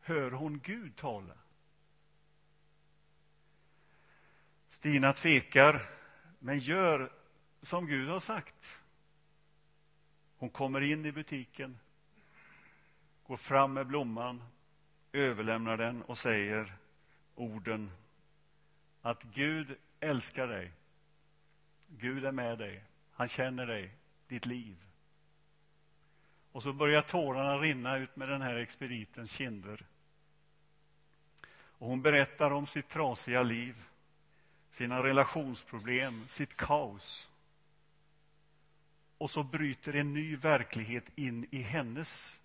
Hör 0.01 0.31
hon 0.31 0.59
Gud 0.59 0.95
tala? 0.95 1.33
Stina 4.69 5.13
tvekar, 5.13 5.89
men 6.39 6.59
gör 6.59 7.11
som 7.61 7.87
Gud 7.87 8.09
har 8.09 8.19
sagt. 8.19 8.79
Hon 10.37 10.49
kommer 10.49 10.81
in 10.81 11.05
i 11.05 11.11
butiken, 11.11 11.79
går 13.27 13.37
fram 13.37 13.73
med 13.73 13.87
blomman, 13.87 14.43
överlämnar 15.13 15.77
den 15.77 16.01
och 16.01 16.17
säger 16.17 16.73
orden 17.35 17.91
att 19.01 19.23
Gud 19.23 19.75
älskar 19.99 20.47
dig. 20.47 20.71
Gud 21.87 22.25
är 22.25 22.31
med 22.31 22.57
dig. 22.57 22.83
Han 23.11 23.27
känner 23.27 23.65
dig, 23.65 23.91
ditt 24.27 24.45
liv. 24.45 24.77
Och 26.51 26.63
så 26.63 26.73
börjar 26.73 27.01
tårarna 27.01 27.57
rinna 27.57 27.97
ut 27.97 28.15
med 28.15 28.29
den 28.29 28.41
här 28.41 28.55
expeditens 28.55 29.31
kinder. 29.31 29.85
Och 31.51 31.87
hon 31.87 32.01
berättar 32.01 32.51
om 32.51 32.65
sitt 32.65 32.89
trasiga 32.89 33.43
liv, 33.43 33.75
sina 34.69 35.03
relationsproblem, 35.03 36.27
sitt 36.27 36.55
kaos. 36.55 37.29
Och 39.17 39.31
så 39.31 39.43
bryter 39.43 39.95
en 39.95 40.13
ny 40.13 40.35
verklighet 40.35 41.05
in 41.15 41.47
i 41.51 41.61
hennes 41.61 42.39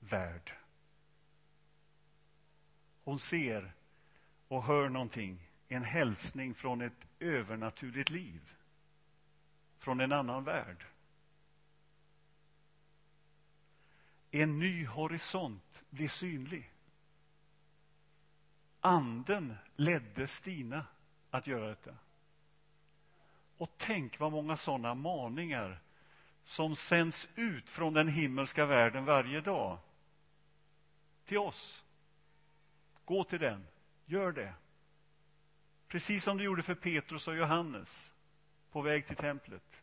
värld. 0.00 0.52
Hon 3.04 3.18
ser 3.18 3.72
och 4.48 4.62
hör 4.64 4.88
någonting, 4.88 5.48
en 5.68 5.84
hälsning 5.84 6.54
från 6.54 6.80
ett 6.80 7.06
övernaturligt 7.20 8.10
liv, 8.10 8.40
från 9.78 10.00
en 10.00 10.12
annan 10.12 10.44
värld. 10.44 10.86
En 14.30 14.58
ny 14.58 14.86
horisont 14.86 15.82
blir 15.90 16.08
synlig. 16.08 16.72
Anden 18.80 19.54
ledde 19.76 20.26
Stina 20.26 20.86
att 21.30 21.46
göra 21.46 21.68
detta. 21.68 21.94
Och 23.56 23.70
tänk 23.76 24.18
vad 24.18 24.32
många 24.32 24.56
sådana 24.56 24.94
maningar 24.94 25.80
som 26.44 26.76
sänds 26.76 27.28
ut 27.34 27.70
från 27.70 27.94
den 27.94 28.08
himmelska 28.08 28.66
världen 28.66 29.04
varje 29.04 29.40
dag 29.40 29.78
till 31.24 31.38
oss. 31.38 31.84
Gå 33.04 33.24
till 33.24 33.40
den, 33.40 33.66
gör 34.06 34.32
det. 34.32 34.54
Precis 35.88 36.24
som 36.24 36.38
du 36.38 36.44
gjorde 36.44 36.62
för 36.62 36.74
Petrus 36.74 37.28
och 37.28 37.36
Johannes 37.36 38.12
på 38.70 38.82
väg 38.82 39.06
till 39.06 39.16
templet. 39.16 39.82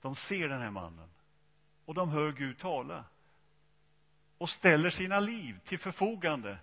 De 0.00 0.14
ser 0.14 0.48
den 0.48 0.60
här 0.60 0.70
mannen 0.70 1.08
och 1.84 1.94
de 1.94 2.08
hör 2.08 2.32
Gud 2.32 2.58
tala 2.58 3.04
och 4.38 4.50
ställer 4.50 4.90
sina 4.90 5.20
liv 5.20 5.60
till 5.64 5.78
förfogande 5.78 6.58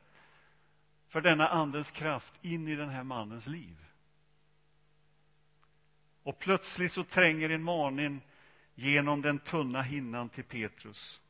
för 1.07 1.21
denna 1.21 1.47
Andens 1.47 1.91
kraft 1.91 2.33
in 2.41 2.67
i 2.67 2.75
den 2.75 2.89
här 2.89 3.03
mannens 3.03 3.47
liv. 3.47 3.85
Och 6.23 6.39
plötsligt 6.39 6.91
så 6.91 7.03
tränger 7.03 7.49
en 7.49 7.63
maning 7.63 8.21
genom 8.75 9.21
den 9.21 9.39
tunna 9.39 9.81
hinnan 9.81 10.29
till 10.29 10.43
Petrus. 10.43 11.21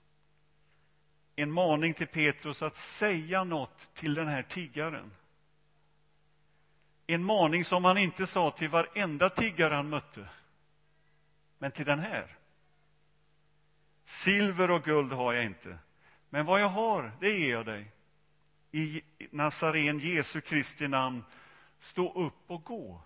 En 1.42 1.52
maning 1.52 1.94
till 1.94 2.08
Petrus 2.08 2.62
att 2.62 2.78
säga 2.78 3.44
något 3.44 3.90
till 3.94 4.14
den 4.14 4.28
här 4.28 4.44
tiggaren. 4.44 5.12
En 7.08 7.24
maning 7.24 7.66
som 7.66 7.86
han 7.86 7.98
inte 7.98 8.28
sa 8.28 8.52
till 8.52 8.70
varenda 8.70 9.30
tiggare 9.30 9.74
han 9.74 9.90
mötte, 9.90 10.30
men 11.58 11.72
till 11.72 11.86
den 11.86 12.00
här. 12.00 12.38
Silver 14.04 14.72
och 14.72 14.84
guld 14.84 15.14
har 15.14 15.34
jag 15.34 15.46
inte, 15.46 15.78
men 16.30 16.46
vad 16.46 16.62
jag 16.62 16.70
har, 16.70 17.12
det 17.20 17.32
ger 17.32 17.52
jag 17.52 17.66
dig. 17.66 17.92
I 18.72 19.02
Nazaren 19.32 20.00
Jesu 20.00 20.42
Kristi 20.42 20.88
namn, 20.88 21.24
stå 21.80 22.14
upp 22.14 22.52
och 22.52 22.64
gå. 22.64 23.02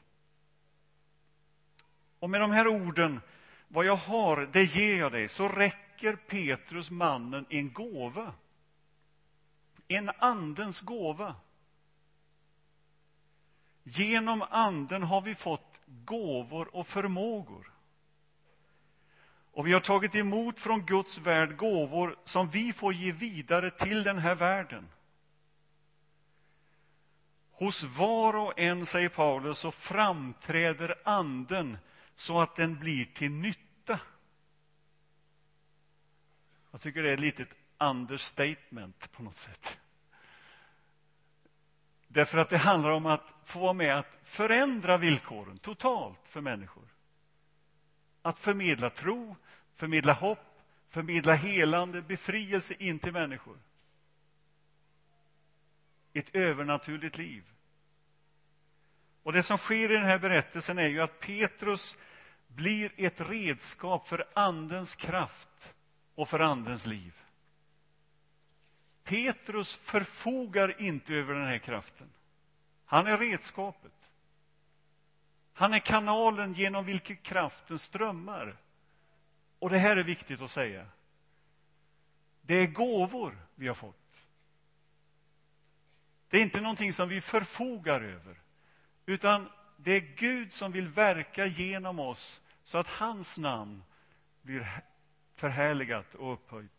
Och 2.19 2.29
med 2.29 2.41
de 2.41 2.51
här 2.51 2.67
orden, 2.67 3.21
vad 3.67 3.85
jag 3.85 3.95
har, 3.95 4.49
det 4.51 4.63
ger 4.63 4.99
jag 4.99 5.11
dig, 5.11 5.27
så 5.27 5.49
räcker 5.49 5.84
Petrus 6.27 6.91
mannen 6.91 7.45
en 7.49 7.73
gåva. 7.73 8.33
En 9.87 10.11
andens 10.17 10.81
gåva. 10.81 11.35
Genom 13.83 14.41
anden 14.41 15.03
har 15.03 15.21
vi 15.21 15.35
fått 15.35 15.81
gåvor 15.85 16.75
och 16.75 16.87
förmågor. 16.87 17.71
Och 19.51 19.67
vi 19.67 19.73
har 19.73 19.79
tagit 19.79 20.15
emot 20.15 20.59
från 20.59 20.85
Guds 20.85 21.17
värld 21.17 21.57
gåvor 21.57 22.15
som 22.23 22.49
vi 22.49 22.73
får 22.73 22.93
ge 22.93 23.11
vidare 23.11 23.71
till 23.71 24.03
den 24.03 24.17
här 24.17 24.35
världen. 24.35 24.87
Hos 27.51 27.83
var 27.83 28.35
och 28.35 28.59
en, 28.59 28.85
säger 28.85 29.09
Paulus, 29.09 29.59
så 29.59 29.71
framträder 29.71 30.95
anden 31.03 31.77
så 32.15 32.41
att 32.41 32.55
den 32.55 32.79
blir 32.79 33.05
till 33.05 33.31
nytta. 33.31 33.64
Jag 36.75 36.81
tycker 36.81 37.03
det 37.03 37.09
är 37.09 37.13
ett 37.13 37.19
litet 37.19 37.55
understatement 37.77 39.11
på 39.11 39.23
något 39.23 39.37
sätt. 39.37 39.77
Därför 42.07 42.37
att 42.37 42.49
det 42.49 42.57
handlar 42.57 42.91
om 42.91 43.05
att 43.05 43.33
få 43.45 43.59
vara 43.59 43.73
med 43.73 43.97
att 43.97 44.19
förändra 44.23 44.97
villkoren 44.97 45.57
totalt 45.57 46.19
för 46.25 46.41
människor. 46.41 46.83
Att 48.21 48.39
förmedla 48.39 48.89
tro, 48.89 49.35
förmedla 49.75 50.13
hopp, 50.13 50.61
förmedla 50.89 51.33
helande, 51.33 52.01
befrielse 52.01 52.73
in 52.79 52.99
till 52.99 53.13
människor. 53.13 53.57
Ett 56.13 56.35
övernaturligt 56.35 57.17
liv. 57.17 57.43
Och 59.23 59.33
Det 59.33 59.43
som 59.43 59.57
sker 59.57 59.91
i 59.91 59.95
den 59.95 60.05
här 60.05 60.19
berättelsen 60.19 60.77
är 60.77 60.87
ju 60.87 61.01
att 61.01 61.19
Petrus 61.19 61.97
blir 62.47 62.91
ett 62.97 63.21
redskap 63.21 64.07
för 64.07 64.27
Andens 64.33 64.95
kraft 64.95 65.74
och 66.15 66.29
för 66.29 66.39
Andens 66.39 66.85
liv. 66.85 67.13
Petrus 69.03 69.75
förfogar 69.75 70.81
inte 70.81 71.13
över 71.13 71.33
den 71.33 71.47
här 71.47 71.57
kraften. 71.57 72.09
Han 72.85 73.07
är 73.07 73.17
redskapet. 73.17 73.91
Han 75.53 75.73
är 75.73 75.79
kanalen 75.79 76.53
genom 76.53 76.85
vilken 76.85 77.17
kraften 77.17 77.79
strömmar. 77.79 78.57
Och 79.59 79.69
det 79.69 79.77
här 79.77 79.97
är 79.97 80.03
viktigt 80.03 80.41
att 80.41 80.51
säga. 80.51 80.85
Det 82.41 82.55
är 82.55 82.67
gåvor 82.67 83.37
vi 83.55 83.67
har 83.67 83.75
fått. 83.75 84.05
Det 86.29 86.37
är 86.37 86.41
inte 86.41 86.61
någonting 86.61 86.93
som 86.93 87.09
vi 87.09 87.21
förfogar 87.21 88.01
över, 88.01 88.35
utan 89.05 89.49
det 89.77 89.91
är 89.91 89.99
Gud 89.99 90.53
som 90.53 90.71
vill 90.71 90.87
verka 90.87 91.45
genom 91.45 91.99
oss 91.99 92.41
så 92.63 92.77
att 92.77 92.87
hans 92.87 93.37
namn 93.37 93.83
blir 94.41 94.81
förhärligat 95.35 96.15
och 96.15 96.33
upphöjt. 96.33 96.71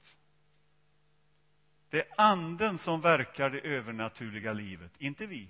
Det 1.90 2.00
är 2.00 2.08
Anden 2.16 2.78
som 2.78 3.00
verkar 3.00 3.50
det 3.50 3.60
övernaturliga 3.60 4.52
livet, 4.52 4.92
inte 4.98 5.26
vi. 5.26 5.48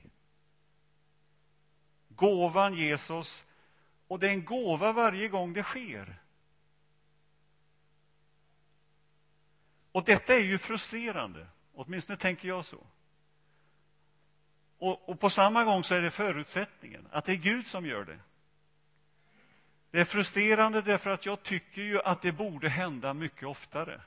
Gåvan 2.08 2.74
ges 2.74 3.10
oss, 3.10 3.44
och 4.08 4.18
det 4.18 4.26
är 4.26 4.30
en 4.30 4.44
gåva 4.44 4.92
varje 4.92 5.28
gång 5.28 5.52
det 5.52 5.62
sker. 5.62 6.16
Och 9.92 10.04
detta 10.04 10.34
är 10.34 10.40
ju 10.40 10.58
frustrerande, 10.58 11.46
åtminstone 11.74 12.16
tänker 12.16 12.48
jag 12.48 12.64
så. 12.64 12.86
Och, 14.78 15.08
och, 15.08 15.20
på 15.20 15.30
samma 15.30 15.64
gång 15.64 15.84
så 15.84 15.94
är 15.94 16.02
det 16.02 16.10
förutsättningen, 16.10 17.08
att 17.10 17.24
det 17.24 17.32
är 17.32 17.36
Gud 17.36 17.66
som 17.66 17.86
gör 17.86 18.04
det. 18.04 18.18
Det 19.96 20.00
är 20.00 20.04
frustrerande 20.04 20.82
därför 20.82 21.10
att 21.10 21.26
jag 21.26 21.42
tycker 21.42 21.82
ju 21.82 22.02
att 22.02 22.22
det 22.22 22.32
borde 22.32 22.68
hända 22.68 23.14
mycket 23.14 23.48
oftare. 23.48 24.00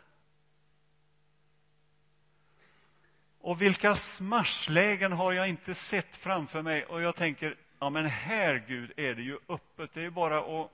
Och 3.40 3.62
vilka 3.62 3.96
smashlägen 3.96 5.12
har 5.12 5.34
jag 5.34 5.50
inte 5.50 5.74
sett 5.74 6.16
framför 6.16 6.62
mig 6.62 6.86
och 6.86 7.02
jag 7.02 7.16
tänker, 7.16 7.56
ja 7.80 7.90
men 7.90 8.06
här 8.06 8.64
Gud 8.68 8.92
är 8.98 9.16
det 9.16 9.22
ju 9.22 9.40
öppet, 9.48 9.94
det 9.94 10.04
är 10.04 10.10
bara 10.10 10.62
att 10.62 10.72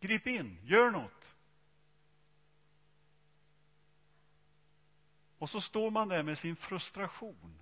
grip 0.00 0.26
in, 0.26 0.58
gör 0.64 0.90
något. 0.90 1.34
Och 5.38 5.50
så 5.50 5.60
står 5.60 5.90
man 5.90 6.08
där 6.08 6.22
med 6.22 6.38
sin 6.38 6.56
frustration 6.56 7.58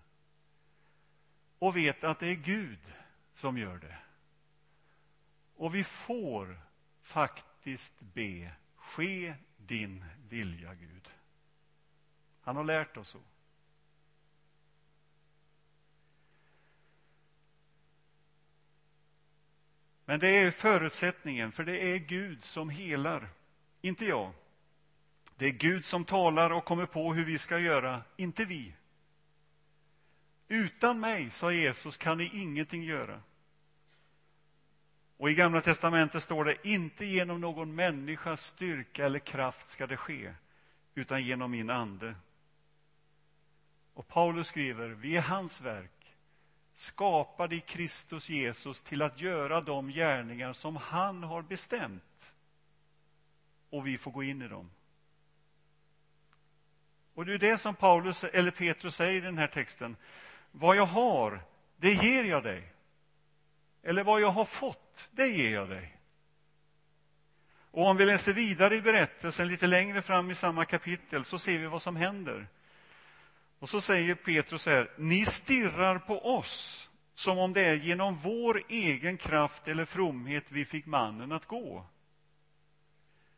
och 1.59 1.77
vet 1.77 2.05
att 2.05 2.21
det 2.21 2.27
är 2.27 2.35
Gud 2.35 2.81
som 3.35 3.59
gör 3.59 3.77
det. 3.77 3.99
Och 5.57 5.75
vi 5.75 5.85
får 5.85 6.61
faktiskt 7.03 8.01
be, 8.01 8.53
ske 8.77 9.35
din 9.57 10.05
vilja, 10.29 10.75
Gud. 10.75 11.11
Han 12.41 12.57
har 12.57 12.65
lärt 12.65 12.97
oss 12.97 13.09
så. 13.09 13.21
Men 20.05 20.21
det 20.21 20.29
är 20.29 20.51
förutsättningen, 20.51 21.53
för 21.53 21.65
det 21.65 21.79
är 21.79 21.97
Gud 21.97 22.45
som 22.45 22.71
helar, 22.71 23.29
inte 23.81 24.05
jag. 24.05 24.33
Det 25.37 25.47
är 25.47 25.51
Gud 25.51 25.85
som 25.85 26.05
talar 26.05 26.51
och 26.51 26.65
kommer 26.65 26.87
på 26.87 27.15
hur 27.15 27.25
vi 27.25 27.39
ska 27.39 27.59
göra, 27.59 28.03
inte 28.17 28.45
vi. 28.45 28.73
Utan 30.49 31.01
mig, 31.01 31.31
sa 31.31 31.53
Jesus, 31.53 31.97
kan 31.97 32.19
ni 32.19 32.31
ingenting 32.33 32.83
göra. 32.83 33.23
Och 35.17 35.31
i 35.31 35.35
Gamla 35.35 35.61
testamentet 35.61 36.23
står 36.23 36.45
det, 36.45 36.69
inte 36.69 37.05
genom 37.05 37.41
någon 37.41 37.75
människas 37.75 38.43
styrka 38.43 39.07
eller 39.07 39.19
kraft 39.19 39.71
ska 39.71 39.87
det 39.87 39.97
ske, 39.97 40.35
utan 40.95 41.23
genom 41.25 41.51
min 41.51 41.71
ande. 41.71 42.15
Och 43.95 44.09
Paulus 44.09 44.49
skriver, 44.49 44.89
vi 44.89 45.17
är 45.17 45.23
hans 45.23 45.61
verk, 45.61 46.15
skapade 46.75 47.57
i 47.57 47.61
Kristus 47.61 48.29
Jesus 48.29 48.83
till 48.83 49.03
att 49.03 49.21
göra 49.21 49.61
de 49.61 49.89
gärningar 49.89 50.53
som 50.53 50.77
han 50.77 51.23
har 51.23 51.43
bestämt. 51.43 52.33
Och 53.71 53.87
vi 53.87 53.99
får 53.99 54.11
gå 54.11 54.23
in 54.23 54.43
i 54.43 54.49
dem. 54.49 54.71
Och 57.15 57.27
det 57.27 57.35
är 57.35 57.39
det 57.39 57.59
som 57.59 57.75
Paulus, 57.75 58.25
eller 58.25 58.51
Petrus 58.51 58.97
säger 58.97 59.19
i 59.19 59.21
den 59.21 59.39
här 59.39 59.47
texten. 59.47 59.97
Vad 60.53 60.77
jag 60.77 60.87
har, 60.87 61.41
det 61.77 61.93
ger 61.93 62.25
jag 62.25 62.43
dig. 62.43 62.73
Eller 63.87 64.05
vad 64.05 64.21
jag 64.21 64.31
har 64.31 64.45
fått, 64.45 65.09
det 65.11 65.27
ger 65.27 65.55
jag 65.55 65.69
dig. 65.69 65.97
Och 67.71 67.87
om 67.87 67.97
vi 67.97 68.07
läser 68.07 68.33
vidare 68.33 68.77
i 68.77 68.83
berättelsen 68.83 69.49
lite 69.49 69.67
längre 69.67 70.03
fram 70.03 70.31
i 70.31 70.35
samma 70.35 70.65
kapitel 70.65 71.25
så 71.25 71.39
ser 71.39 71.59
vi 71.59 71.67
vad 71.67 71.83
som 71.83 71.97
händer. 71.97 72.47
Och 73.59 73.69
så 73.69 73.81
säger 73.81 74.15
Petrus 74.15 74.63
så 74.63 74.71
här, 74.71 74.91
ni 74.97 75.27
stirrar 75.27 75.99
på 75.99 76.37
oss 76.37 76.91
som 77.15 77.39
om 77.39 77.53
det 77.53 77.65
är 77.65 77.75
genom 77.75 78.19
vår 78.23 78.63
egen 78.69 79.17
kraft 79.17 79.69
eller 79.69 79.85
fromhet 79.85 80.53
vi 80.53 80.65
fick 80.65 80.87
mannen 80.87 81.33
att 81.33 81.47
gå. 81.47 81.87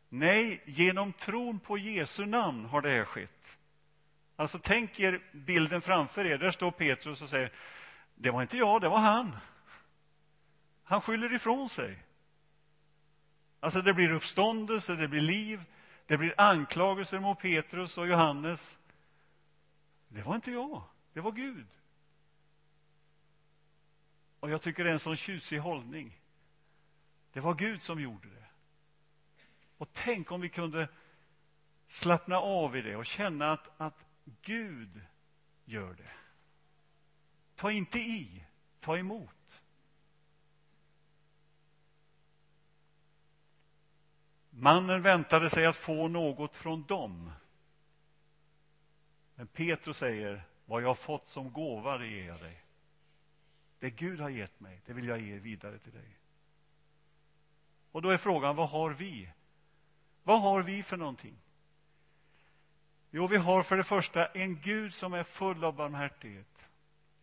Nej, 0.09 0.63
genom 0.65 1.13
tron 1.13 1.61
på 1.61 1.79
Jesu 1.79 2.27
namn 2.27 2.65
har 2.65 2.81
det 2.81 2.91
här 2.91 3.05
skett. 3.05 3.59
Alltså 4.37 4.59
tänk 4.63 5.01
er 5.01 5.21
bilden 5.33 5.81
framför 5.81 6.25
er. 6.25 6.39
Där 6.39 6.51
står 6.51 6.71
Petrus 6.71 7.23
och 7.23 7.29
säger, 7.29 7.53
det 8.15 8.31
var 8.31 8.43
inte 8.43 8.57
jag, 8.57 8.81
det 8.81 8.89
var 8.89 8.99
han. 8.99 9.37
Han 10.89 11.01
skyller 11.01 11.35
ifrån 11.35 11.69
sig. 11.69 12.05
Alltså 13.61 13.83
det 13.83 13.95
blir 13.95 14.13
uppståndelse, 14.13 14.97
det 14.97 15.09
blir 15.09 15.21
liv, 15.21 15.65
det 16.07 16.19
blir 16.19 16.35
anklagelser 16.37 17.19
mot 17.21 17.41
Petrus 17.41 17.99
och 17.99 18.09
Johannes. 18.09 18.79
Det 20.09 20.23
var 20.23 20.35
inte 20.35 20.51
jag, 20.51 20.83
det 21.13 21.21
var 21.21 21.33
Gud. 21.33 21.67
Och 24.41 24.51
jag 24.51 24.63
tycker 24.63 24.85
det 24.85 24.91
är 24.91 24.93
en 24.93 24.99
sån 24.99 25.17
tjusig 25.17 25.59
hållning. 25.59 26.21
Det 27.33 27.41
var 27.41 27.55
Gud 27.55 27.83
som 27.83 28.01
gjorde 28.01 28.29
det. 28.29 28.47
Och 29.77 29.89
tänk 29.93 30.33
om 30.33 30.41
vi 30.41 30.49
kunde 30.49 30.89
slappna 31.87 32.37
av 32.37 32.77
i 32.77 32.83
det 32.83 32.97
och 32.97 33.07
känna 33.07 33.53
att, 33.53 33.81
att 33.81 34.05
Gud 34.43 35.01
gör 35.65 35.95
det. 35.95 36.11
Ta 37.55 37.71
inte 37.71 37.99
i, 37.99 38.45
ta 38.81 38.99
emot. 38.99 39.38
Mannen 44.61 45.03
väntade 45.03 45.51
sig 45.51 45.67
att 45.67 45.77
få 45.77 46.09
något 46.09 46.57
från 46.57 46.85
dem. 46.85 47.33
Men 49.35 49.47
Petrus 49.47 49.97
säger, 49.97 50.43
vad 50.67 50.83
jag 50.83 50.89
har 50.89 50.95
fått 50.95 51.29
som 51.29 51.53
gåva, 51.53 51.99
det 51.99 52.07
ger 52.07 52.27
jag 52.27 52.41
dig. 52.41 52.63
Det 53.79 53.91
Gud 53.91 54.21
har 54.21 54.29
gett 54.29 54.61
mig, 54.61 54.81
det 54.87 54.93
vill 54.93 55.09
jag 55.09 55.21
ge 55.21 55.39
vidare 55.39 55.79
till 55.79 55.93
dig. 55.93 56.19
Och 57.93 58.03
då 58.03 58.11
är 58.11 58.19
frågan, 58.19 58.57
vad 58.57 58.69
har 58.69 58.91
vi? 58.91 59.31
Vad 60.23 60.43
har 60.43 60.63
vi 60.63 60.83
för 60.83 60.97
någonting? 60.97 61.37
Jo, 63.11 63.27
vi 63.27 63.37
har 63.37 63.63
för 63.63 63.77
det 63.77 63.85
första 63.85 64.27
en 64.27 64.61
Gud 64.61 64.95
som 64.95 65.13
är 65.15 65.23
full 65.25 65.65
av 65.65 65.75
barmhärtighet. 65.75 66.69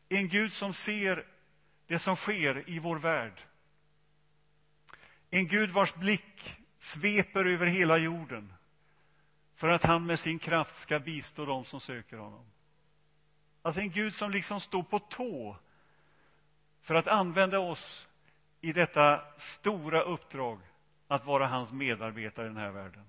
En 0.10 0.30
Gud 0.30 0.54
som 0.54 0.74
ser 0.74 1.26
det 1.88 2.00
som 2.00 2.16
sker 2.16 2.70
i 2.70 2.80
vår 2.80 3.00
värld. 3.00 3.42
En 5.30 5.48
Gud 5.48 5.72
vars 5.72 5.94
blick 5.94 6.58
sveper 6.86 7.46
över 7.46 7.68
hela 7.68 7.98
jorden 7.98 8.54
för 9.56 9.68
att 9.68 9.84
han 9.84 10.06
med 10.06 10.20
sin 10.20 10.40
kraft 10.40 10.78
ska 10.78 11.00
bistå 11.00 11.46
dem 11.46 11.66
som 11.66 11.80
söker 11.80 12.18
honom. 12.18 12.46
Alltså 13.62 13.82
en 13.82 13.92
Gud 13.92 14.14
som 14.14 14.32
liksom 14.32 14.60
står 14.60 14.84
på 14.84 15.00
tå 15.00 15.58
för 16.82 16.96
att 16.96 17.08
använda 17.08 17.60
oss 17.60 18.08
i 18.62 18.74
detta 18.74 19.22
stora 19.38 20.02
uppdrag 20.02 20.60
att 21.08 21.26
vara 21.26 21.48
hans 21.48 21.72
medarbetare 21.72 22.46
i 22.46 22.50
den 22.50 22.58
här 22.58 22.72
världen. 22.72 23.06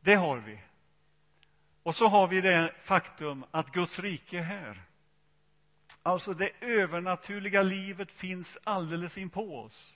Det 0.00 0.14
har 0.14 0.36
vi. 0.36 0.58
Och 1.82 1.96
så 1.96 2.08
har 2.08 2.28
vi 2.28 2.40
det 2.40 2.74
faktum 2.82 3.44
att 3.50 3.72
Guds 3.72 3.98
rike 3.98 4.38
är 4.38 4.42
här. 4.42 4.82
Alltså 6.02 6.34
det 6.34 6.50
övernaturliga 6.60 7.62
livet 7.62 8.10
finns 8.10 8.58
alldeles 8.64 9.18
inpå 9.18 9.60
oss. 9.60 9.94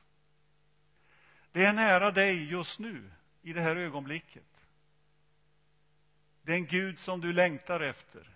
Det 1.56 1.64
är 1.64 1.72
nära 1.72 2.10
dig 2.10 2.50
just 2.50 2.78
nu, 2.78 3.10
i 3.42 3.52
det 3.52 3.60
här 3.60 3.76
ögonblicket. 3.76 4.66
Det 6.42 6.52
är 6.52 6.56
en 6.56 6.66
Gud 6.66 6.98
som 6.98 7.20
du 7.20 7.32
längtar 7.32 7.80
efter. 7.80 8.28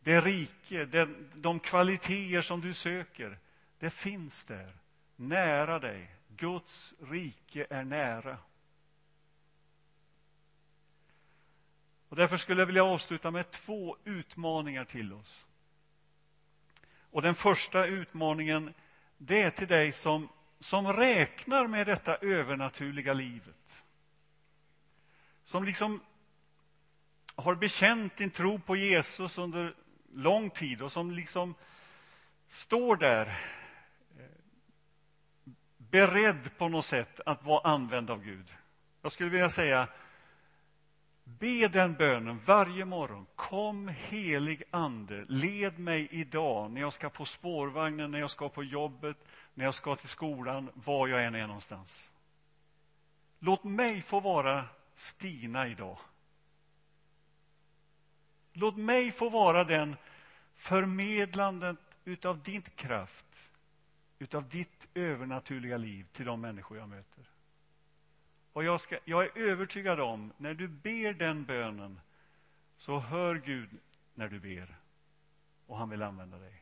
Det 0.00 0.20
rike, 0.20 0.84
den, 0.84 1.30
de 1.34 1.60
kvaliteter 1.60 2.42
som 2.42 2.60
du 2.60 2.74
söker, 2.74 3.38
det 3.78 3.90
finns 3.90 4.44
där, 4.44 4.72
nära 5.16 5.78
dig. 5.78 6.10
Guds 6.36 6.94
rike 7.10 7.66
är 7.70 7.84
nära. 7.84 8.38
Och 12.08 12.16
därför 12.16 12.36
skulle 12.36 12.60
jag 12.60 12.66
vilja 12.66 12.84
avsluta 12.84 13.30
med 13.30 13.50
två 13.50 13.96
utmaningar 14.04 14.84
till 14.84 15.12
oss. 15.12 15.46
Och 17.10 17.22
den 17.22 17.34
första 17.34 17.86
utmaningen, 17.86 18.74
det 19.18 19.42
är 19.42 19.50
till 19.50 19.68
dig 19.68 19.92
som, 19.92 20.28
som 20.60 20.92
räknar 20.92 21.66
med 21.66 21.86
detta 21.86 22.16
övernaturliga 22.16 23.12
livet. 23.12 23.82
Som 25.44 25.64
liksom 25.64 26.00
har 27.34 27.54
bekänt 27.54 28.16
din 28.16 28.30
tro 28.30 28.58
på 28.58 28.76
Jesus 28.76 29.38
under 29.38 29.74
lång 30.12 30.50
tid 30.50 30.82
och 30.82 30.92
som 30.92 31.10
liksom 31.10 31.54
står 32.46 32.96
där 32.96 33.26
eh, 33.26 34.24
beredd 35.76 36.58
på 36.58 36.68
något 36.68 36.86
sätt 36.86 37.20
att 37.26 37.44
vara 37.44 37.70
använd 37.70 38.10
av 38.10 38.24
Gud. 38.24 38.54
Jag 39.02 39.12
skulle 39.12 39.30
vilja 39.30 39.48
säga 39.48 39.88
Be 41.24 41.68
den 41.68 41.94
bönen 41.94 42.40
varje 42.46 42.84
morgon. 42.84 43.26
Kom 43.36 43.88
helig 43.88 44.62
ande, 44.70 45.24
led 45.28 45.78
mig 45.78 46.08
idag 46.10 46.70
när 46.70 46.80
jag 46.80 46.92
ska 46.92 47.10
på 47.10 47.24
spårvagnen, 47.24 48.10
när 48.10 48.18
jag 48.18 48.30
ska 48.30 48.48
på 48.48 48.64
jobbet, 48.64 49.16
när 49.58 49.64
jag 49.64 49.74
ska 49.74 49.96
till 49.96 50.08
skolan, 50.08 50.70
var 50.74 51.08
jag 51.08 51.24
än 51.24 51.34
är 51.34 51.46
någonstans. 51.46 52.10
Låt 53.38 53.64
mig 53.64 54.02
få 54.02 54.20
vara 54.20 54.64
Stina 54.94 55.68
idag. 55.68 55.98
Låt 58.52 58.76
mig 58.76 59.10
få 59.10 59.28
vara 59.28 59.64
den 59.64 59.96
förmedlandet 60.56 61.78
utav 62.04 62.42
din 62.42 62.62
kraft, 62.62 63.26
utav 64.18 64.48
ditt 64.48 64.88
övernaturliga 64.94 65.76
liv 65.76 66.06
till 66.12 66.26
de 66.26 66.40
människor 66.40 66.78
jag 66.78 66.88
möter. 66.88 67.24
Och 68.52 68.64
jag, 68.64 68.80
ska, 68.80 68.98
jag 69.04 69.24
är 69.24 69.38
övertygad 69.38 70.00
om, 70.00 70.32
när 70.36 70.54
du 70.54 70.68
ber 70.68 71.12
den 71.12 71.44
bönen 71.44 72.00
så 72.76 72.98
hör 72.98 73.34
Gud 73.34 73.70
när 74.14 74.28
du 74.28 74.40
ber 74.40 74.76
och 75.66 75.78
han 75.78 75.90
vill 75.90 76.02
använda 76.02 76.38
dig. 76.38 76.57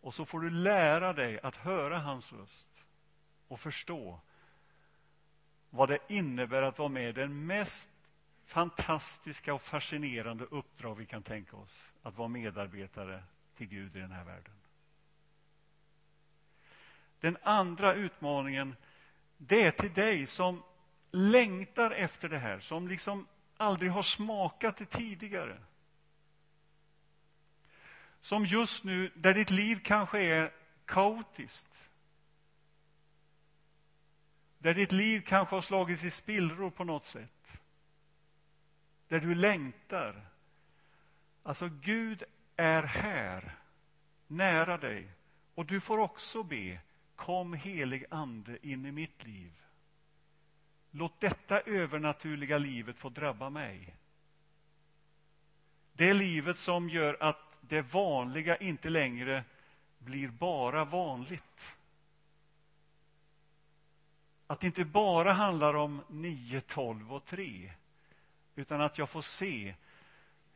Och 0.00 0.14
så 0.14 0.24
får 0.24 0.40
du 0.40 0.50
lära 0.50 1.12
dig 1.12 1.40
att 1.40 1.56
höra 1.56 1.98
hans 1.98 2.32
röst 2.32 2.84
och 3.48 3.60
förstå 3.60 4.20
vad 5.70 5.88
det 5.88 5.98
innebär 6.08 6.62
att 6.62 6.78
vara 6.78 6.88
med 6.88 7.08
i 7.08 7.12
den 7.12 7.46
mest 7.46 7.90
fantastiska 8.44 9.54
och 9.54 9.62
fascinerande 9.62 10.44
uppdrag 10.44 10.94
vi 10.94 11.06
kan 11.06 11.22
tänka 11.22 11.56
oss. 11.56 11.86
Att 12.02 12.16
vara 12.16 12.28
medarbetare 12.28 13.22
till 13.56 13.66
Gud 13.66 13.96
i 13.96 14.00
den 14.00 14.12
här 14.12 14.24
världen. 14.24 14.54
Den 17.20 17.36
andra 17.42 17.94
utmaningen, 17.94 18.76
det 19.36 19.62
är 19.62 19.70
till 19.70 19.92
dig 19.92 20.26
som 20.26 20.62
längtar 21.10 21.90
efter 21.90 22.28
det 22.28 22.38
här, 22.38 22.60
som 22.60 22.88
liksom 22.88 23.26
aldrig 23.56 23.90
har 23.90 24.02
smakat 24.02 24.76
det 24.76 24.84
tidigare. 24.84 25.58
Som 28.30 28.46
just 28.46 28.84
nu, 28.84 29.10
där 29.14 29.34
ditt 29.34 29.50
liv 29.50 29.80
kanske 29.84 30.20
är 30.20 30.52
kaotiskt. 30.84 31.90
Där 34.58 34.74
ditt 34.74 34.92
liv 34.92 35.20
kanske 35.26 35.56
har 35.56 35.60
slagits 35.60 36.04
i 36.04 36.10
spillror 36.10 36.70
på 36.70 36.84
något 36.84 37.04
sätt. 37.04 37.60
Där 39.08 39.20
du 39.20 39.34
längtar. 39.34 40.26
Alltså, 41.42 41.68
Gud 41.68 42.22
är 42.56 42.82
här, 42.82 43.54
nära 44.26 44.78
dig. 44.78 45.08
Och 45.54 45.66
du 45.66 45.80
får 45.80 45.98
också 45.98 46.42
be, 46.42 46.80
kom 47.16 47.52
helig 47.52 48.04
Ande 48.10 48.66
in 48.66 48.86
i 48.86 48.92
mitt 48.92 49.24
liv. 49.24 49.52
Låt 50.90 51.20
detta 51.20 51.60
övernaturliga 51.60 52.58
livet 52.58 52.98
få 52.98 53.08
drabba 53.08 53.50
mig. 53.50 53.96
Det 55.92 56.12
livet 56.12 56.58
som 56.58 56.88
gör 56.88 57.16
att 57.20 57.49
det 57.70 57.82
vanliga 57.82 58.56
inte 58.56 58.90
längre 58.90 59.44
blir 59.98 60.28
bara 60.28 60.84
vanligt. 60.84 61.76
Att 64.46 64.60
det 64.60 64.66
inte 64.66 64.84
bara 64.84 65.32
handlar 65.32 65.74
om 65.74 66.02
9, 66.08 66.60
12 66.60 67.12
och 67.12 67.24
3 67.24 67.72
utan 68.54 68.80
att 68.80 68.98
jag 68.98 69.10
får 69.10 69.22
se 69.22 69.74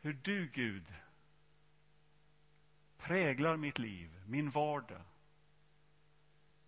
hur 0.00 0.12
du, 0.12 0.48
Gud, 0.52 0.84
präglar 2.98 3.56
mitt 3.56 3.78
liv, 3.78 4.10
min 4.26 4.50
vardag 4.50 5.00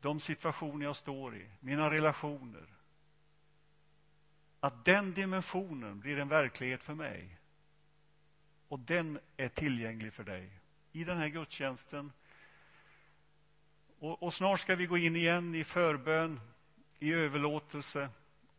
de 0.00 0.20
situationer 0.20 0.87
jag 0.87 0.96
står 0.96 1.37
i, 1.37 1.46
mina 1.61 1.90
relationer. 1.90 2.66
Att 4.61 4.85
den 4.85 5.14
dimensionen 5.14 6.00
blir 6.00 6.18
en 6.18 6.28
verklighet 6.28 6.82
för 6.82 6.94
mig. 6.94 7.38
Och 8.68 8.79
den 8.79 9.18
är 9.37 9.48
tillgänglig 9.48 10.12
för 10.12 10.24
dig 10.24 10.50
i 10.92 11.05
den 11.05 11.18
här 11.18 11.29
gudstjänsten. 11.29 12.12
Och, 13.98 14.22
och 14.22 14.35
snart 14.35 14.61
ska 14.61 14.74
vi 14.74 14.87
gå 14.87 14.98
in 14.98 15.16
igen 15.16 15.55
i 15.55 15.64
förbön, 15.64 16.40
i 16.98 17.12
överlåtelse. 17.12 18.09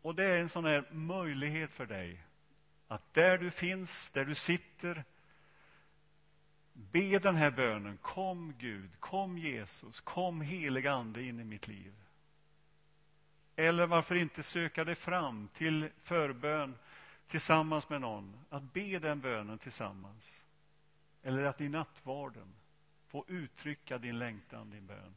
Och 0.01 0.15
det 0.15 0.25
är 0.25 0.37
en 0.37 0.49
sån 0.49 0.65
här 0.65 0.87
möjlighet 0.91 1.71
för 1.71 1.85
dig 1.85 2.23
att 2.87 3.13
där 3.13 3.37
du 3.37 3.51
finns, 3.51 4.11
där 4.11 4.25
du 4.25 4.35
sitter, 4.35 5.03
be 6.73 7.19
den 7.19 7.35
här 7.35 7.51
bönen. 7.51 7.97
Kom 7.97 8.53
Gud, 8.57 8.89
kom 8.99 9.37
Jesus, 9.37 9.99
kom 9.99 10.41
helig 10.41 10.87
Ande 10.87 11.23
in 11.23 11.39
i 11.39 11.43
mitt 11.43 11.67
liv. 11.67 11.93
Eller 13.55 13.85
varför 13.85 14.15
inte 14.15 14.43
söka 14.43 14.83
dig 14.83 14.95
fram 14.95 15.47
till 15.53 15.89
förbön 16.03 16.75
tillsammans 17.27 17.89
med 17.89 18.01
någon, 18.01 18.39
att 18.49 18.73
be 18.73 18.99
den 18.99 19.21
bönen 19.21 19.57
tillsammans. 19.59 20.45
Eller 21.23 21.43
att 21.43 21.61
i 21.61 21.69
nattvarden 21.69 22.53
få 23.07 23.25
uttrycka 23.27 23.97
din 23.97 24.19
längtan, 24.19 24.69
din 24.69 24.87
bön. 24.87 25.15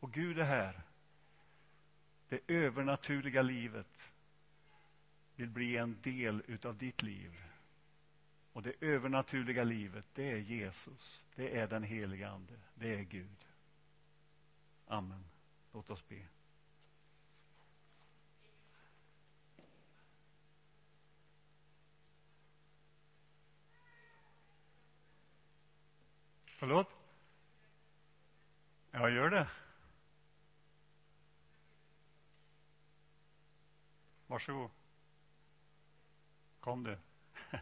Och 0.00 0.12
Gud 0.12 0.38
är 0.38 0.44
här. 0.44 0.82
Det 2.28 2.40
övernaturliga 2.46 3.42
livet 3.42 4.10
vill 5.36 5.48
bli 5.48 5.76
en 5.76 5.96
del 6.02 6.42
utav 6.46 6.76
ditt 6.76 7.02
liv. 7.02 7.42
Och 8.52 8.62
det 8.62 8.74
övernaturliga 8.80 9.64
livet, 9.64 10.06
det 10.14 10.30
är 10.30 10.36
Jesus. 10.36 11.22
Det 11.34 11.58
är 11.58 11.66
den 11.66 11.82
heliga 11.82 12.30
Ande. 12.30 12.54
Det 12.74 12.94
är 12.94 13.02
Gud. 13.02 13.46
Amen. 14.86 15.24
Låt 15.72 15.90
oss 15.90 16.08
be. 16.08 16.26
Förlåt? 26.62 26.88
Ja, 28.90 29.10
gör 29.10 29.30
det. 29.30 29.48
Varsågod. 34.26 34.70
Kom 36.60 36.84
du. 36.84 36.98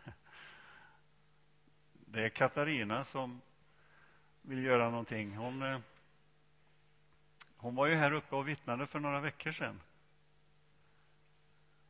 Det 1.93 2.25
är 2.25 2.29
Katarina 2.29 3.05
som 3.05 3.41
vill 4.43 4.65
göra 4.65 4.91
någonting. 4.91 5.37
Hon, 5.37 5.63
eh, 5.63 5.81
hon 7.57 7.75
var 7.75 7.87
ju 7.87 7.95
här 7.95 8.13
uppe 8.13 8.37
och 8.37 8.49
vittnade 8.49 8.87
för 8.87 9.01
några 9.01 9.21
veckor 9.21 9.53
sedan. 9.53 9.81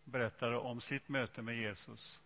Berättade 0.05 0.57
om 0.57 0.81
sitt 0.81 1.09
möte 1.09 1.43
med 1.43 1.57
Jesus. 1.57 2.21